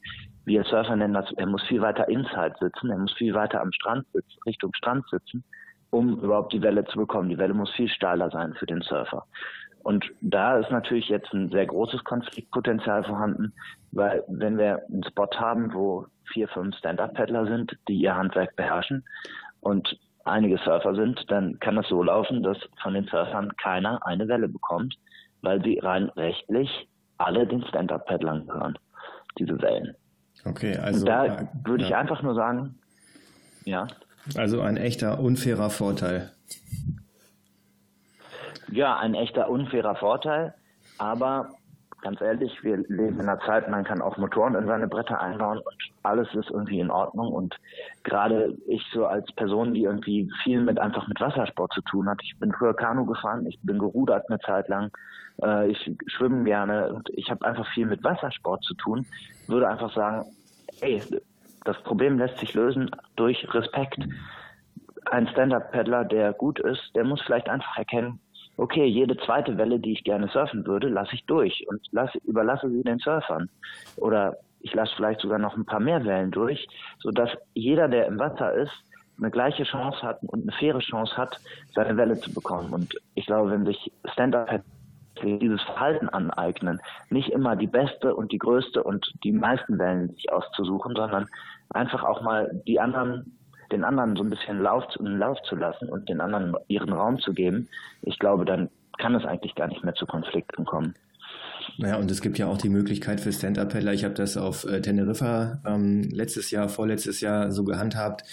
wir 0.45 0.65
Surfer 0.65 0.97
nennen 0.97 1.15
das, 1.15 1.33
er 1.37 1.47
muss 1.47 1.63
viel 1.65 1.81
weiter 1.81 2.09
inside 2.09 2.55
sitzen, 2.61 2.91
er 2.91 2.99
muss 2.99 3.13
viel 3.15 3.35
weiter 3.35 3.61
am 3.61 3.73
Strand 3.73 4.07
sitzen, 4.13 4.39
Richtung 4.47 4.73
Strand 4.75 5.09
sitzen, 5.11 5.45
um 5.91 6.19
überhaupt 6.21 6.53
die 6.53 6.63
Welle 6.63 6.85
zu 6.87 6.99
bekommen. 6.99 7.29
Die 7.29 7.39
Welle 7.39 7.55
muss 7.55 7.71
viel 7.73 7.89
steiler 7.89 8.31
sein 8.31 8.55
für 8.55 8.67
den 8.67 8.83
Surfer. 8.83 9.27
Und 9.83 10.05
da 10.21 10.59
ist 10.59 10.71
natürlich 10.71 11.09
jetzt 11.09 11.33
ein 11.33 11.51
sehr 11.51 11.67
großes 11.67 12.05
Konfliktpotenzial 12.05 13.05
vorhanden, 13.05 13.53
weil 13.93 14.23
wenn 14.29 14.59
wir 14.59 14.83
einen 14.89 15.05
Spot 15.05 15.31
haben, 15.37 15.73
wo 15.73 16.07
vier, 16.33 16.49
fünf 16.49 16.77
Stand-Up-Paddler 16.77 17.47
sind, 17.47 17.77
die 17.89 17.95
ihr 17.95 18.15
Handwerk 18.15 18.55
beherrschen 18.57 19.05
und 19.61 19.99
einige 20.25 20.59
Surfer 20.59 20.95
sind, 20.95 21.25
dann 21.29 21.59
kann 21.61 21.79
es 21.79 21.89
so 21.89 22.03
laufen, 22.03 22.43
dass 22.43 22.59
von 22.83 22.95
den 22.95 23.07
Surfern 23.07 23.57
keiner 23.57 24.05
eine 24.07 24.29
Welle 24.29 24.49
bekommt, 24.49 24.97
weil 25.41 25.63
sie 25.65 25.79
rein 25.79 26.11
rechtlich 26.11 26.89
alle 27.19 27.47
den 27.47 27.65
Stand-Up-Paddlern 27.65 28.47
gehören, 28.47 28.79
diese 29.39 29.61
Wellen. 29.63 29.95
Okay, 30.45 30.77
also. 30.77 31.01
Und 31.01 31.07
da 31.07 31.49
würde 31.65 31.85
ich 31.85 31.95
einfach 31.95 32.23
nur 32.23 32.35
sagen, 32.35 32.79
ja. 33.65 33.87
Also 34.37 34.61
ein 34.61 34.77
echter 34.77 35.21
unfairer 35.21 35.71
Vorteil. 35.71 36.31
Ja, 38.71 38.99
ein 38.99 39.15
echter 39.15 39.49
unfairer 39.49 39.97
Vorteil. 39.97 40.55
Aber 40.99 41.51
ganz 42.03 42.21
ehrlich, 42.21 42.53
wir 42.63 42.79
leben 42.89 43.21
in 43.21 43.29
einer 43.29 43.41
Zeit, 43.41 43.69
man 43.69 43.85
kann 43.85 44.01
auch 44.01 44.17
Motoren 44.17 44.55
in 44.55 44.67
seine 44.67 44.89
Bretter 44.89 45.21
einbauen 45.21 45.59
und 45.59 45.77
alles 46.03 46.29
ist 46.35 46.51
irgendwie 46.51 46.81
in 46.81 46.91
Ordnung. 46.91 47.33
Und 47.33 47.57
gerade 48.05 48.57
ich 48.67 48.83
so 48.93 49.07
als 49.07 49.31
Person, 49.33 49.75
die 49.75 49.85
irgendwie 49.85 50.31
viel 50.43 50.61
mit 50.61 50.79
einfach 50.79 51.07
mit 51.09 51.21
Wassersport 51.21 51.73
zu 51.73 51.83
tun 51.83 52.09
hat. 52.09 52.21
Ich 52.23 52.39
bin 52.39 52.53
früher 52.53 52.75
Kanu 52.75 53.05
gefahren, 53.07 53.47
ich 53.47 53.59
bin 53.63 53.79
gerudert 53.79 54.25
eine 54.29 54.39
Zeit 54.41 54.69
lang, 54.69 54.91
äh, 55.43 55.69
ich 55.71 55.93
schwimme 56.07 56.45
gerne 56.45 56.93
und 56.93 57.09
ich 57.11 57.31
habe 57.31 57.45
einfach 57.45 57.67
viel 57.75 57.87
mit 57.87 58.03
Wassersport 58.05 58.63
zu 58.65 58.75
tun. 58.75 59.07
Würde 59.47 59.69
einfach 59.69 59.93
sagen, 59.95 60.27
ey, 60.81 61.03
das 61.65 61.81
Problem 61.83 62.19
lässt 62.19 62.39
sich 62.39 62.55
lösen 62.55 62.91
durch 63.17 63.47
Respekt. 63.53 63.99
Ein 65.07 65.29
Stand-Up-Paddler, 65.29 66.05
der 66.05 66.33
gut 66.33 66.59
ist, 66.61 66.91
der 66.95 67.05
muss 67.05 67.23
vielleicht 67.23 67.49
einfach 67.49 67.77
erkennen, 67.77 68.21
okay, 68.57 68.85
jede 68.85 69.17
zweite 69.17 69.57
Welle, 69.57 69.79
die 69.79 69.93
ich 69.93 70.05
gerne 70.05 70.29
surfen 70.29 70.67
würde, 70.67 70.89
lasse 70.89 71.15
ich 71.15 71.25
durch 71.25 71.67
und 71.69 71.81
lasse, 71.93 72.19
überlasse 72.25 72.71
sie 72.71 72.83
den 72.83 72.99
Surfern. 72.99 73.49
Oder 73.97 74.37
ich 74.61 74.75
lasse 74.75 74.95
vielleicht 74.97 75.21
sogar 75.21 75.39
noch 75.39 75.57
ein 75.57 75.65
paar 75.65 75.81
mehr 75.81 76.05
Wellen 76.05 76.31
durch, 76.31 76.67
sodass 76.99 77.31
jeder, 77.55 77.89
der 77.89 78.07
im 78.07 78.19
Wasser 78.19 78.53
ist, 78.53 78.73
eine 79.19 79.31
gleiche 79.31 79.65
Chance 79.65 80.03
hat 80.03 80.23
und 80.23 80.43
eine 80.43 80.53
faire 80.53 80.79
Chance 80.79 81.17
hat, 81.17 81.39
seine 81.75 81.97
Welle 81.97 82.19
zu 82.19 82.33
bekommen. 82.33 82.73
Und 82.73 82.95
ich 83.15 83.27
glaube, 83.27 83.51
wenn 83.51 83.67
sich 83.67 83.93
Stand-Up 84.13 84.63
dieses 85.23 85.61
Verhalten 85.63 86.09
aneignen, 86.09 86.81
nicht 87.11 87.31
immer 87.31 87.57
die 87.57 87.67
beste 87.67 88.15
und 88.15 88.33
die 88.33 88.39
größte 88.39 88.83
und 88.83 89.13
die 89.25 89.33
meisten 89.33 89.79
Wellen 89.79 90.11
sich 90.15 90.33
auszusuchen, 90.33 90.95
sondern 90.97 91.29
einfach 91.71 92.05
auch 92.05 92.23
mal 92.23 92.63
die 92.67 92.81
anderen, 92.81 93.37
den 93.73 93.85
anderen 93.85 94.17
so 94.17 94.23
ein 94.23 94.31
bisschen 94.31 94.61
Lauf, 94.61 94.85
Lauf 94.99 95.41
zu 95.43 95.57
lassen 95.57 95.89
und 95.89 96.09
den 96.09 96.21
anderen 96.21 96.57
ihren 96.69 96.93
Raum 96.93 97.19
zu 97.19 97.33
geben. 97.33 97.69
Ich 98.03 98.19
glaube, 98.19 98.45
dann 98.45 98.71
kann 98.99 99.15
es 99.15 99.25
eigentlich 99.25 99.55
gar 99.55 99.69
nicht 99.69 99.85
mehr 99.85 99.95
zu 99.95 100.07
Konflikten 100.07 100.65
kommen. 100.65 100.95
Naja, 101.79 101.97
und 101.97 102.11
es 102.11 102.21
gibt 102.21 102.39
ja 102.39 102.47
auch 102.47 102.59
die 102.59 102.69
Möglichkeit 102.69 103.21
für 103.21 103.33
Stand-Up-Paddler, 103.33 103.93
ich 103.93 104.05
habe 104.05 104.15
das 104.15 104.37
auf 104.37 104.65
äh, 104.65 104.81
Teneriffa 104.81 105.61
ähm, 105.67 106.03
letztes 106.11 106.51
Jahr, 106.51 106.69
vorletztes 106.69 107.21
Jahr 107.21 107.53
so 107.53 107.65
gehandhabt, 107.65 108.25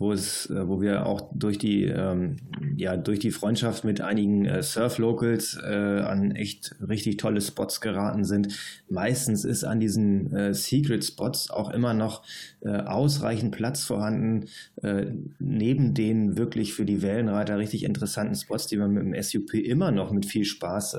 wo 0.00 0.12
es, 0.12 0.48
äh, 0.48 0.66
wo 0.66 0.80
wir 0.80 1.04
auch 1.04 1.30
durch 1.34 1.58
die, 1.58 1.84
ähm, 1.84 2.36
ja, 2.76 2.96
durch 2.96 3.18
die 3.18 3.30
Freundschaft 3.30 3.84
mit 3.84 4.00
einigen 4.00 4.46
äh, 4.46 4.62
Surf-Locals 4.62 5.60
äh, 5.62 6.00
an 6.00 6.32
echt 6.32 6.74
richtig 6.80 7.18
tolle 7.18 7.42
Spots 7.42 7.82
geraten 7.82 8.24
sind. 8.24 8.58
Meistens 8.88 9.44
ist 9.44 9.62
an 9.62 9.78
diesen 9.78 10.34
äh, 10.34 10.54
Secret-Spots 10.54 11.50
auch 11.50 11.70
immer 11.70 11.92
noch 11.92 12.22
äh, 12.62 12.70
ausreichend 12.70 13.54
Platz 13.54 13.84
vorhanden, 13.84 14.46
äh, 14.82 15.12
neben 15.38 15.92
den 15.92 16.38
wirklich 16.38 16.72
für 16.72 16.86
die 16.86 17.02
Wellenreiter 17.02 17.58
richtig 17.58 17.84
interessanten 17.84 18.34
Spots, 18.34 18.68
die 18.68 18.78
man 18.78 18.92
mit 18.92 19.04
dem 19.04 19.22
SUP 19.22 19.52
immer 19.52 19.90
noch 19.90 20.12
mit 20.12 20.24
viel 20.24 20.46
Spaß 20.46 20.96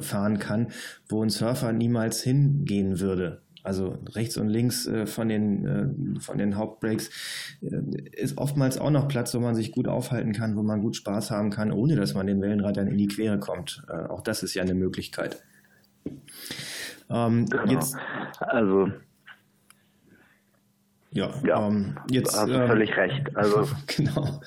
fahren 0.00 0.40
kann, 0.40 0.72
wo 1.08 1.22
ein 1.22 1.30
Surfer 1.30 1.72
niemals 1.72 2.20
hingehen 2.22 2.98
würde. 2.98 3.42
Also 3.62 3.98
rechts 4.14 4.36
und 4.36 4.48
links 4.48 4.86
äh, 4.86 5.06
von 5.06 5.28
den 5.28 5.66
äh, 6.16 6.20
von 6.20 6.36
den 6.36 6.56
Hauptbreaks 6.56 7.58
äh, 7.62 8.10
ist 8.12 8.38
oftmals 8.38 8.78
auch 8.78 8.90
noch 8.90 9.06
Platz, 9.06 9.34
wo 9.34 9.40
man 9.40 9.54
sich 9.54 9.70
gut 9.70 9.86
aufhalten 9.86 10.32
kann, 10.32 10.56
wo 10.56 10.62
man 10.62 10.80
gut 10.80 10.96
Spaß 10.96 11.30
haben 11.30 11.50
kann, 11.50 11.70
ohne 11.70 11.94
dass 11.94 12.14
man 12.14 12.26
den 12.26 12.40
Wellenreitern 12.40 12.88
in 12.88 12.98
die 12.98 13.06
Quere 13.06 13.38
kommt. 13.38 13.84
Äh, 13.88 14.08
auch 14.08 14.22
das 14.22 14.42
ist 14.42 14.54
ja 14.54 14.62
eine 14.62 14.74
Möglichkeit. 14.74 15.42
Ähm, 17.08 17.46
genau. 17.46 17.66
Jetzt, 17.66 17.96
also 18.40 18.88
ja, 21.12 21.30
ja 21.46 21.68
ähm, 21.68 21.96
jetzt 22.10 22.34
hast 22.34 22.48
du 22.48 22.54
ähm, 22.54 22.66
völlig 22.66 22.96
recht. 22.96 23.36
Also 23.36 23.68
genau. 23.96 24.40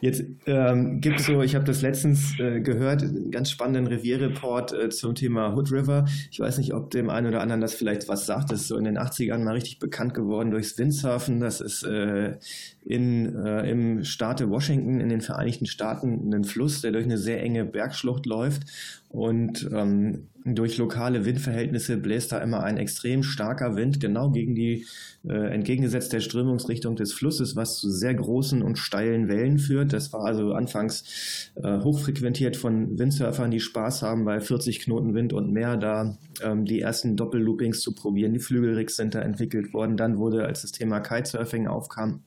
Jetzt 0.00 0.24
ähm, 0.46 1.00
gibt 1.00 1.20
es 1.20 1.26
so, 1.26 1.40
ich 1.42 1.54
habe 1.54 1.64
das 1.64 1.82
letztens 1.82 2.38
äh, 2.40 2.60
gehört, 2.60 3.02
einen 3.02 3.30
ganz 3.30 3.50
spannenden 3.50 3.86
Revierreport 3.86 4.72
äh, 4.72 4.88
zum 4.90 5.14
Thema 5.14 5.54
Hood 5.54 5.70
River. 5.70 6.06
Ich 6.30 6.40
weiß 6.40 6.58
nicht, 6.58 6.74
ob 6.74 6.90
dem 6.90 7.10
einen 7.10 7.28
oder 7.28 7.40
anderen 7.40 7.60
das 7.60 7.74
vielleicht 7.74 8.08
was 8.08 8.26
sagt. 8.26 8.50
Das 8.50 8.62
ist 8.62 8.68
so 8.68 8.76
in 8.76 8.84
den 8.84 8.98
80ern 8.98 9.38
mal 9.38 9.54
richtig 9.54 9.78
bekannt 9.78 10.14
geworden 10.14 10.50
durchs 10.50 10.76
Windsurfen. 10.78 11.38
Das 11.38 11.60
ist 11.60 11.84
äh, 11.84 12.36
in, 12.84 13.36
äh, 13.36 13.70
im 13.70 14.02
Staate 14.02 14.50
Washington 14.50 14.98
in 15.00 15.10
den 15.10 15.20
Vereinigten 15.20 15.66
Staaten 15.66 16.34
ein 16.34 16.44
Fluss, 16.44 16.80
der 16.80 16.90
durch 16.90 17.04
eine 17.04 17.18
sehr 17.18 17.40
enge 17.40 17.64
Bergschlucht 17.64 18.26
läuft 18.26 18.62
und 19.10 19.68
ähm, 19.72 20.28
durch 20.44 20.78
lokale 20.78 21.24
Windverhältnisse 21.24 21.96
bläst 21.96 22.32
da 22.32 22.38
immer 22.38 22.62
ein 22.62 22.78
extrem 22.78 23.22
starker 23.22 23.76
Wind 23.76 24.00
genau 24.00 24.30
gegen 24.30 24.54
die 24.54 24.86
äh, 25.28 25.52
entgegengesetzt 25.52 26.12
der 26.12 26.20
Strömungsrichtung 26.20 26.96
des 26.96 27.12
Flusses, 27.12 27.56
was 27.56 27.76
zu 27.76 27.90
sehr 27.90 28.14
großen 28.14 28.62
und 28.62 28.78
steilen 28.78 29.28
Wellen 29.28 29.58
führt. 29.58 29.92
Das 29.92 30.12
war 30.12 30.24
also 30.24 30.52
anfangs 30.52 31.50
äh, 31.56 31.80
hochfrequentiert 31.80 32.56
von 32.56 32.98
Windsurfern, 32.98 33.50
die 33.50 33.60
Spaß 33.60 34.02
haben, 34.02 34.24
bei 34.24 34.40
40 34.40 34.80
Knoten 34.80 35.14
Wind 35.14 35.32
und 35.32 35.52
mehr 35.52 35.76
da 35.76 36.16
ähm, 36.42 36.64
die 36.64 36.80
ersten 36.80 37.16
Doppelloopings 37.16 37.80
zu 37.80 37.94
probieren. 37.94 38.32
Die 38.32 38.40
Flügelrigs 38.40 38.96
sind 38.96 39.14
da 39.14 39.20
entwickelt 39.20 39.74
worden. 39.74 39.96
Dann 39.96 40.18
wurde, 40.18 40.46
als 40.46 40.62
das 40.62 40.72
Thema 40.72 41.00
Kitesurfing 41.00 41.66
aufkam, 41.66 42.22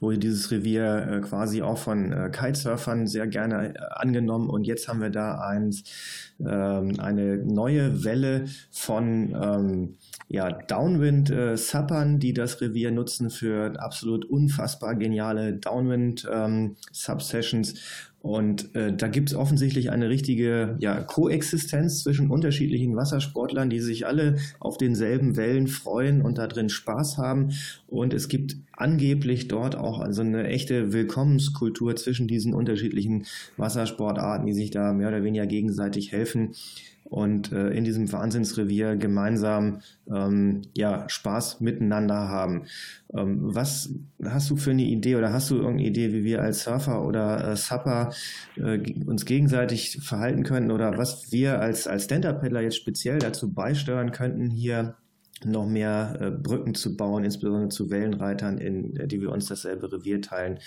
wurde 0.00 0.18
dieses 0.18 0.50
Revier 0.50 1.08
äh, 1.10 1.20
quasi 1.20 1.62
auch 1.62 1.78
von 1.78 2.12
äh, 2.12 2.28
Kitesurfern 2.30 3.06
sehr 3.06 3.26
gerne 3.26 3.74
äh, 3.74 3.78
angenommen 3.94 4.50
und 4.50 4.66
jetzt 4.66 4.88
haben 4.88 5.00
wir 5.00 5.08
da 5.10 5.38
eins, 5.38 5.84
ähm, 6.40 6.98
eine 6.98 7.36
neue 7.38 8.02
Welle 8.04 8.46
von 8.70 9.34
ähm, 9.40 9.94
ja, 10.28 10.50
Downwind-Suppern, 10.50 12.18
die 12.18 12.34
das 12.34 12.60
Revier 12.60 12.90
nutzen 12.90 13.30
für 13.30 13.80
absolut 13.80 14.24
unfassbar 14.24 14.96
geniale 14.96 15.52
Downwind-Subsessions. 15.54 17.74
Und 18.24 18.74
äh, 18.74 18.90
da 18.96 19.08
gibt 19.08 19.28
es 19.28 19.36
offensichtlich 19.36 19.90
eine 19.90 20.08
richtige 20.08 20.78
ja, 20.80 21.02
Koexistenz 21.02 22.02
zwischen 22.02 22.30
unterschiedlichen 22.30 22.96
Wassersportlern, 22.96 23.68
die 23.68 23.80
sich 23.80 24.06
alle 24.06 24.38
auf 24.60 24.78
denselben 24.78 25.36
Wellen 25.36 25.66
freuen 25.66 26.22
und 26.22 26.38
da 26.38 26.46
drin 26.46 26.70
Spaß 26.70 27.18
haben. 27.18 27.50
Und 27.86 28.14
es 28.14 28.28
gibt 28.28 28.56
angeblich 28.72 29.48
dort 29.48 29.76
auch 29.76 30.00
also 30.00 30.22
eine 30.22 30.44
echte 30.44 30.94
Willkommenskultur 30.94 31.96
zwischen 31.96 32.26
diesen 32.26 32.54
unterschiedlichen 32.54 33.26
Wassersportarten, 33.58 34.46
die 34.46 34.54
sich 34.54 34.70
da 34.70 34.94
mehr 34.94 35.08
oder 35.08 35.22
weniger 35.22 35.46
gegenseitig 35.46 36.10
helfen 36.10 36.54
und 37.04 37.52
äh, 37.52 37.70
in 37.70 37.84
diesem 37.84 38.10
Wahnsinnsrevier 38.10 38.96
gemeinsam 38.96 39.80
ähm, 40.10 40.62
ja, 40.74 41.08
Spaß 41.08 41.60
miteinander 41.60 42.28
haben. 42.28 42.64
Ähm, 43.12 43.38
was 43.40 43.90
hast 44.24 44.50
du 44.50 44.56
für 44.56 44.70
eine 44.70 44.82
Idee 44.82 45.16
oder 45.16 45.32
hast 45.32 45.50
du 45.50 45.56
irgendeine 45.56 45.88
Idee, 45.88 46.12
wie 46.12 46.24
wir 46.24 46.42
als 46.42 46.64
Surfer 46.64 47.04
oder 47.04 47.52
äh, 47.52 47.56
Supper 47.56 48.12
äh, 48.56 48.78
uns 49.06 49.26
gegenseitig 49.26 50.00
verhalten 50.02 50.42
könnten 50.42 50.70
oder 50.70 50.96
was 50.96 51.30
wir 51.30 51.60
als, 51.60 51.86
als 51.86 52.04
Stand-Up-Paddler 52.04 52.62
jetzt 52.62 52.76
speziell 52.76 53.18
dazu 53.18 53.52
beisteuern 53.52 54.10
könnten, 54.10 54.50
hier 54.50 54.96
noch 55.44 55.66
mehr 55.66 56.16
äh, 56.20 56.30
Brücken 56.30 56.74
zu 56.74 56.96
bauen, 56.96 57.24
insbesondere 57.24 57.68
zu 57.68 57.90
Wellenreitern, 57.90 58.58
in 58.58 59.08
die 59.08 59.20
wir 59.20 59.30
uns 59.30 59.46
dasselbe 59.46 59.92
Revier 59.92 60.22
teilen, 60.22 60.58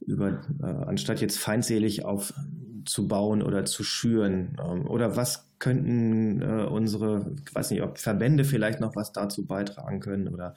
über, 0.00 0.40
äh, 0.60 0.66
anstatt 0.66 1.20
jetzt 1.20 1.38
feindselig 1.38 2.04
aufzubauen 2.04 3.42
oder 3.42 3.64
zu 3.64 3.84
schüren? 3.84 4.56
Ähm, 4.64 4.88
oder 4.88 5.16
was 5.16 5.47
könnten 5.58 6.42
äh, 6.42 6.64
unsere, 6.64 7.32
ich 7.46 7.54
weiß 7.54 7.70
nicht, 7.70 7.82
ob 7.82 7.98
Verbände 7.98 8.44
vielleicht 8.44 8.80
noch 8.80 8.96
was 8.96 9.12
dazu 9.12 9.46
beitragen 9.46 10.00
können 10.00 10.28
oder 10.28 10.54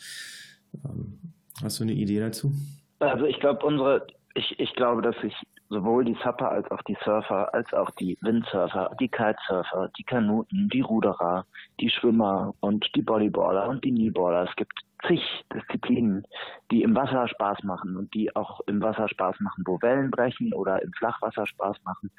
ähm, 0.86 1.20
hast 1.64 1.80
du 1.80 1.84
eine 1.84 1.94
Idee 1.94 2.20
dazu? 2.20 2.52
Also 3.00 3.26
ich 3.26 3.40
glaube, 3.40 3.66
unsere, 3.66 4.08
ich, 4.36 4.60
ich 4.60 4.74
glaube, 4.76 5.02
dass 5.02 5.16
sich 5.22 5.34
sowohl 5.70 6.04
die 6.04 6.18
Supper 6.22 6.52
als 6.52 6.70
auch 6.70 6.82
die 6.84 6.98
Surfer, 7.04 7.54
als 7.54 7.74
auch 7.74 7.90
die 7.92 8.18
Windsurfer, 8.22 8.92
die 9.00 9.08
Kitesurfer, 9.08 9.90
die 9.98 10.04
Kanuten, 10.04 10.70
die 10.70 10.82
Ruderer, 10.82 11.46
die 11.80 11.90
Schwimmer 11.90 12.54
und 12.60 12.86
die 12.94 13.02
Bodyboarder 13.02 13.70
und 13.70 13.84
die 13.84 13.92
Kneeboarder. 13.92 14.50
Es 14.50 14.56
gibt 14.58 14.78
zig 15.08 15.22
Disziplinen, 15.54 16.28
die 16.72 16.84
im 16.84 16.94
Wasser 16.94 17.28
Spaß 17.28 17.64
machen 17.64 17.96
und 17.96 18.14
die 18.14 18.36
auch 18.36 18.60
im 18.68 18.82
Wasser 18.82 19.08
Spaß 19.08 19.40
machen, 19.40 19.64
wo 19.66 19.82
Wellen 19.82 20.12
brechen 20.12 20.54
oder 20.54 20.82
im 20.82 20.92
Flachwasser 20.94 21.48
Spaß 21.48 21.78
machen. 21.86 22.12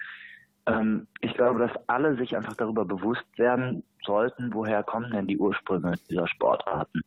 Ähm, 0.67 1.07
ich 1.21 1.35
glaube, 1.35 1.59
dass 1.59 1.89
alle 1.89 2.17
sich 2.17 2.37
einfach 2.37 2.55
darüber 2.55 2.85
bewusst 2.85 3.27
werden 3.37 3.83
sollten, 4.05 4.53
woher 4.55 4.83
kommen 4.83 5.11
denn 5.11 5.27
die 5.27 5.39
Ursprünge 5.39 5.95
dieser 6.09 6.29
Sportarten. 6.29 7.03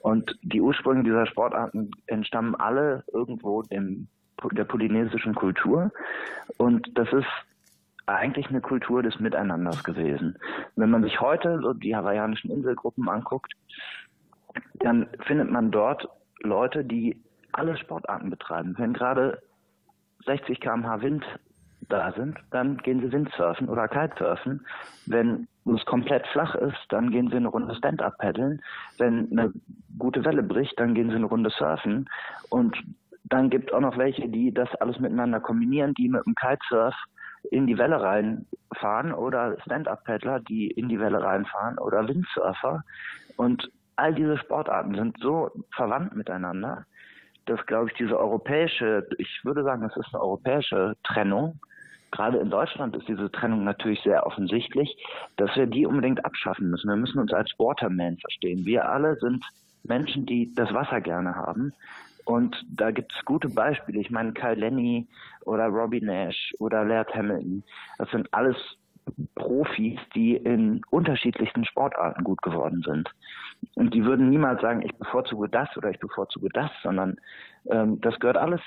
Und 0.00 0.38
die 0.42 0.60
Ursprünge 0.60 1.02
dieser 1.02 1.26
Sportarten 1.26 1.90
entstammen 2.06 2.54
alle 2.54 3.04
irgendwo 3.12 3.62
dem, 3.62 4.08
der 4.52 4.64
polynesischen 4.64 5.34
Kultur. 5.34 5.90
Und 6.58 6.90
das 6.98 7.10
ist 7.12 7.26
eigentlich 8.06 8.48
eine 8.48 8.60
Kultur 8.60 9.02
des 9.02 9.18
Miteinanders 9.18 9.82
gewesen. 9.82 10.36
Wenn 10.76 10.90
man 10.90 11.02
sich 11.02 11.20
heute 11.20 11.58
so 11.60 11.72
die 11.72 11.96
hawaiianischen 11.96 12.50
Inselgruppen 12.50 13.08
anguckt, 13.08 13.54
dann 14.74 15.08
findet 15.20 15.50
man 15.50 15.70
dort 15.70 16.06
Leute, 16.42 16.84
die 16.84 17.22
alle 17.52 17.76
Sportarten 17.78 18.30
betreiben. 18.30 18.74
Wenn 18.76 18.92
gerade 18.92 19.40
60 20.26 20.60
km/h 20.60 21.00
Wind 21.00 21.24
da 21.88 22.12
sind, 22.12 22.38
dann 22.50 22.78
gehen 22.78 23.00
sie 23.00 23.12
Windsurfen 23.12 23.68
oder 23.68 23.88
Kitesurfen. 23.88 24.64
Wenn 25.06 25.48
es 25.66 25.84
komplett 25.86 26.26
flach 26.28 26.54
ist, 26.54 26.78
dann 26.90 27.10
gehen 27.10 27.28
sie 27.28 27.36
eine 27.36 27.48
Runde 27.48 27.74
Stand-up 27.74 28.18
paddeln. 28.18 28.60
Wenn 28.98 29.30
eine 29.30 29.52
gute 29.98 30.24
Welle 30.24 30.42
bricht, 30.42 30.78
dann 30.78 30.94
gehen 30.94 31.10
sie 31.10 31.16
eine 31.16 31.26
Runde 31.26 31.50
surfen. 31.50 32.08
Und 32.50 32.76
dann 33.24 33.50
gibt 33.50 33.72
auch 33.72 33.80
noch 33.80 33.96
welche, 33.96 34.28
die 34.28 34.52
das 34.52 34.68
alles 34.76 34.98
miteinander 35.00 35.40
kombinieren, 35.40 35.94
die 35.94 36.08
mit 36.08 36.24
dem 36.26 36.34
Kitesurf 36.34 36.94
in 37.50 37.66
die 37.66 37.78
Welle 37.78 38.00
reinfahren 38.00 39.12
oder 39.12 39.56
Stand-up-Paddler, 39.62 40.40
die 40.40 40.68
in 40.68 40.88
die 40.88 41.00
Welle 41.00 41.22
reinfahren 41.22 41.78
oder 41.78 42.06
Windsurfer. 42.08 42.82
Und 43.36 43.70
all 43.96 44.14
diese 44.14 44.38
Sportarten 44.38 44.94
sind 44.94 45.18
so 45.20 45.50
verwandt 45.74 46.16
miteinander, 46.16 46.86
dass, 47.46 47.64
glaube 47.66 47.90
ich, 47.90 47.96
diese 47.96 48.18
europäische, 48.18 49.06
ich 49.18 49.40
würde 49.44 49.64
sagen, 49.64 49.82
das 49.82 49.96
ist 49.96 50.14
eine 50.14 50.22
europäische 50.22 50.94
Trennung, 51.04 51.60
gerade 52.14 52.38
in 52.38 52.48
Deutschland 52.48 52.96
ist 52.96 53.08
diese 53.08 53.30
Trennung 53.30 53.64
natürlich 53.64 54.00
sehr 54.02 54.24
offensichtlich, 54.26 54.96
dass 55.36 55.54
wir 55.56 55.66
die 55.66 55.84
unbedingt 55.84 56.24
abschaffen 56.24 56.70
müssen. 56.70 56.88
Wir 56.88 56.96
müssen 56.96 57.18
uns 57.18 57.32
als 57.32 57.50
Waterman 57.58 58.16
verstehen. 58.18 58.64
Wir 58.64 58.88
alle 58.88 59.16
sind 59.16 59.44
Menschen, 59.82 60.24
die 60.24 60.54
das 60.54 60.72
Wasser 60.72 61.00
gerne 61.00 61.34
haben. 61.34 61.72
Und 62.24 62.56
da 62.70 62.90
gibt 62.90 63.12
es 63.14 63.24
gute 63.24 63.48
Beispiele. 63.48 64.00
Ich 64.00 64.10
meine, 64.10 64.32
Kyle 64.32 64.54
Lenny 64.54 65.06
oder 65.44 65.66
Robbie 65.66 66.00
Nash 66.00 66.54
oder 66.58 66.84
Laird 66.84 67.14
Hamilton. 67.14 67.62
Das 67.98 68.10
sind 68.10 68.32
alles 68.32 68.56
Profis, 69.34 69.98
die 70.14 70.36
in 70.36 70.80
unterschiedlichsten 70.90 71.64
Sportarten 71.66 72.24
gut 72.24 72.40
geworden 72.42 72.82
sind. 72.86 73.10
Und 73.74 73.92
die 73.92 74.04
würden 74.04 74.30
niemals 74.30 74.62
sagen, 74.62 74.82
ich 74.82 74.94
bevorzuge 74.94 75.48
das 75.48 75.68
oder 75.76 75.90
ich 75.90 75.98
bevorzuge 75.98 76.48
das, 76.52 76.70
sondern 76.82 77.16
ähm, 77.70 78.00
das 78.00 78.18
gehört 78.20 78.38
alles 78.38 78.60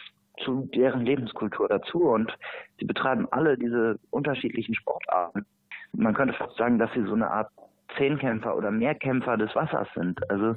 zu 0.44 0.70
deren 0.74 1.06
Lebenskultur 1.06 1.68
dazu 1.68 2.04
und 2.04 2.36
sie 2.80 2.86
betreiben 2.86 3.28
alle 3.32 3.58
diese 3.58 4.00
unterschiedlichen 4.12 4.76
Sportarten. 4.76 5.46
Man 5.94 6.14
könnte 6.14 6.34
fast 6.34 6.58
sagen, 6.58 6.80
dass 6.80 6.92
sie 6.94 7.04
so 7.04 7.14
eine 7.14 7.30
Art 7.30 7.50
Zehnkämpfer 7.98 8.56
oder 8.56 8.72
Mehrkämpfer 8.72 9.38
des 9.38 9.54
Wassers 9.56 9.88
sind. 9.96 10.20
Also 10.30 10.56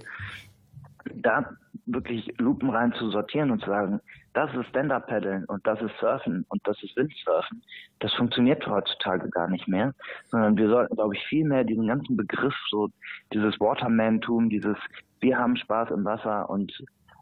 da 1.15 1.57
wirklich 1.87 2.33
lupenrein 2.39 2.93
zu 2.93 3.11
sortieren 3.11 3.51
und 3.51 3.61
zu 3.61 3.71
sagen, 3.71 4.01
das 4.35 4.55
ist 4.55 4.67
Stand-Up-Paddeln 4.69 5.45
und 5.47 5.67
das 5.67 5.81
ist 5.81 5.97
Surfen 5.99 6.45
und 6.49 6.61
das 6.65 6.81
ist 6.83 6.97
Windsurfen, 6.97 7.63
das 7.99 8.13
funktioniert 8.15 8.65
heutzutage 8.67 9.29
gar 9.31 9.49
nicht 9.49 9.67
mehr, 9.67 9.93
sondern 10.29 10.57
wir 10.57 10.69
sollten, 10.69 10.95
glaube 10.95 11.17
ich, 11.17 11.25
viel 11.25 11.45
mehr 11.45 11.65
diesen 11.65 11.87
ganzen 11.87 12.17
Begriff, 12.17 12.55
so 12.69 12.89
dieses 13.33 13.59
Waterman-Tum, 13.59 14.51
dieses 14.51 14.77
wir 15.21 15.39
haben 15.39 15.57
Spaß 15.57 15.91
im 15.91 16.05
Wasser 16.05 16.49
und 16.49 16.73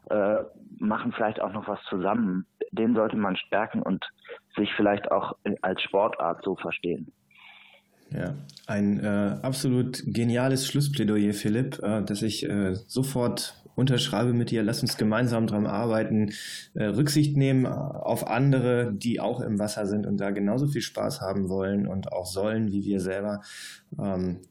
äh, 0.09 0.43
machen 0.77 1.11
vielleicht 1.11 1.41
auch 1.41 1.51
noch 1.51 1.67
was 1.67 1.79
zusammen. 1.89 2.45
Den 2.71 2.95
sollte 2.95 3.17
man 3.17 3.35
stärken 3.35 3.81
und 3.81 4.05
sich 4.55 4.69
vielleicht 4.75 5.11
auch 5.11 5.37
als 5.61 5.81
Sportart 5.81 6.43
so 6.43 6.55
verstehen. 6.55 7.11
Ja, 8.11 8.33
ein 8.65 8.99
äh, 9.03 9.37
absolut 9.43 10.01
geniales 10.07 10.65
Schlussplädoyer, 10.65 11.33
Philipp, 11.33 11.79
äh, 11.83 12.03
dass 12.03 12.23
ich 12.23 12.47
äh, 12.49 12.73
sofort 12.73 13.53
unterschreibe 13.75 14.33
mit 14.33 14.49
dir. 14.49 14.63
Lass 14.63 14.81
uns 14.81 14.97
gemeinsam 14.97 15.45
daran 15.45 15.67
arbeiten, 15.67 16.31
äh, 16.73 16.85
Rücksicht 16.85 17.37
nehmen 17.37 17.67
auf 17.67 18.27
andere, 18.27 18.91
die 18.93 19.19
auch 19.19 19.41
im 19.41 19.59
Wasser 19.59 19.85
sind 19.85 20.07
und 20.07 20.17
da 20.17 20.31
genauso 20.31 20.67
viel 20.67 20.81
Spaß 20.81 21.21
haben 21.21 21.49
wollen 21.49 21.87
und 21.87 22.11
auch 22.11 22.25
sollen 22.25 22.71
wie 22.71 22.83
wir 22.83 22.99
selber. 22.99 23.41
Ähm, 23.99 24.41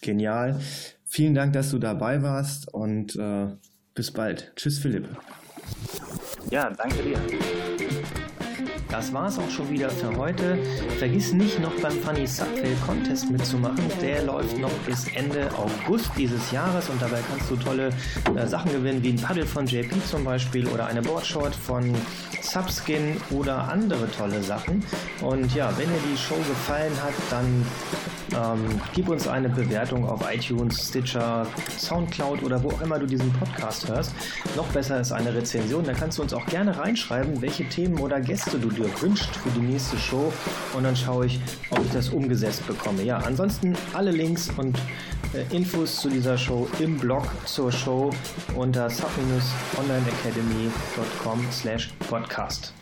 genial. 0.00 0.58
Vielen 1.04 1.34
Dank, 1.34 1.52
dass 1.52 1.70
du 1.70 1.78
dabei 1.78 2.22
warst 2.22 2.72
und 2.72 3.16
äh, 3.16 3.48
bis 3.98 4.12
bald. 4.12 4.52
Tschüss, 4.54 4.78
Philipp. 4.78 5.08
Ja, 6.50 6.70
danke 6.70 7.02
dir. 7.02 7.18
Das 8.90 9.12
war's 9.12 9.38
auch 9.38 9.50
schon 9.50 9.68
wieder 9.68 9.90
für 9.90 10.16
heute. 10.16 10.58
Vergiss 10.98 11.32
nicht 11.34 11.60
noch 11.60 11.72
beim 11.82 11.92
Funny 11.92 12.26
Subway 12.26 12.74
Contest 12.86 13.30
mitzumachen. 13.30 13.84
Der 14.00 14.22
läuft 14.22 14.56
noch 14.58 14.72
bis 14.86 15.06
Ende 15.14 15.50
August 15.56 16.10
dieses 16.16 16.50
Jahres 16.52 16.88
und 16.88 17.00
dabei 17.00 17.20
kannst 17.28 17.50
du 17.50 17.56
tolle 17.56 17.90
äh, 18.34 18.46
Sachen 18.46 18.72
gewinnen, 18.72 19.02
wie 19.02 19.10
ein 19.10 19.16
Paddel 19.16 19.44
von 19.44 19.66
JP 19.66 19.94
zum 20.06 20.24
Beispiel 20.24 20.66
oder 20.68 20.86
eine 20.86 21.02
Boardshort 21.02 21.54
von 21.54 21.94
Subskin 22.40 23.18
oder 23.30 23.68
andere 23.68 24.10
tolle 24.10 24.42
Sachen. 24.42 24.82
Und 25.20 25.54
ja, 25.54 25.70
wenn 25.76 25.88
dir 25.88 26.00
die 26.10 26.16
Show 26.16 26.36
gefallen 26.36 26.92
hat, 27.02 27.14
dann 27.30 27.66
ähm, 28.34 28.80
gib 28.94 29.08
uns 29.08 29.26
eine 29.26 29.48
Bewertung 29.48 30.08
auf 30.08 30.22
iTunes, 30.32 30.88
Stitcher, 30.88 31.46
Soundcloud 31.78 32.42
oder 32.42 32.62
wo 32.62 32.70
auch 32.70 32.80
immer 32.80 32.98
du 32.98 33.06
diesen 33.06 33.32
Podcast 33.32 33.88
hörst. 33.88 34.12
Noch 34.56 34.66
besser 34.68 35.00
ist 35.00 35.12
eine 35.12 35.34
Rezension. 35.34 35.84
Da 35.84 35.92
kannst 35.92 36.18
du 36.18 36.22
uns 36.22 36.32
auch 36.32 36.46
gerne 36.46 36.76
reinschreiben, 36.76 37.40
welche 37.40 37.68
Themen 37.68 37.98
oder 37.98 38.20
Gäste 38.20 38.58
du 38.58 38.70
dir 38.78 38.88
wünscht 39.00 39.36
für 39.36 39.50
die 39.50 39.60
nächste 39.60 39.98
Show. 39.98 40.32
Und 40.74 40.84
dann 40.84 40.96
schaue 40.96 41.26
ich, 41.26 41.38
ob 41.70 41.84
ich 41.84 41.92
das 41.92 42.08
umgesetzt 42.08 42.66
bekomme. 42.66 43.02
Ja, 43.02 43.18
ansonsten 43.18 43.76
alle 43.92 44.10
Links 44.10 44.48
und 44.56 44.78
äh, 45.34 45.44
Infos 45.54 46.00
zu 46.00 46.08
dieser 46.08 46.38
Show 46.38 46.66
im 46.78 46.96
Blog 46.98 47.26
zur 47.44 47.70
Show 47.72 48.10
unter 48.56 48.88
sub-onlineacademy.com 48.88 51.46
slash 51.50 51.90
podcast. 52.08 52.72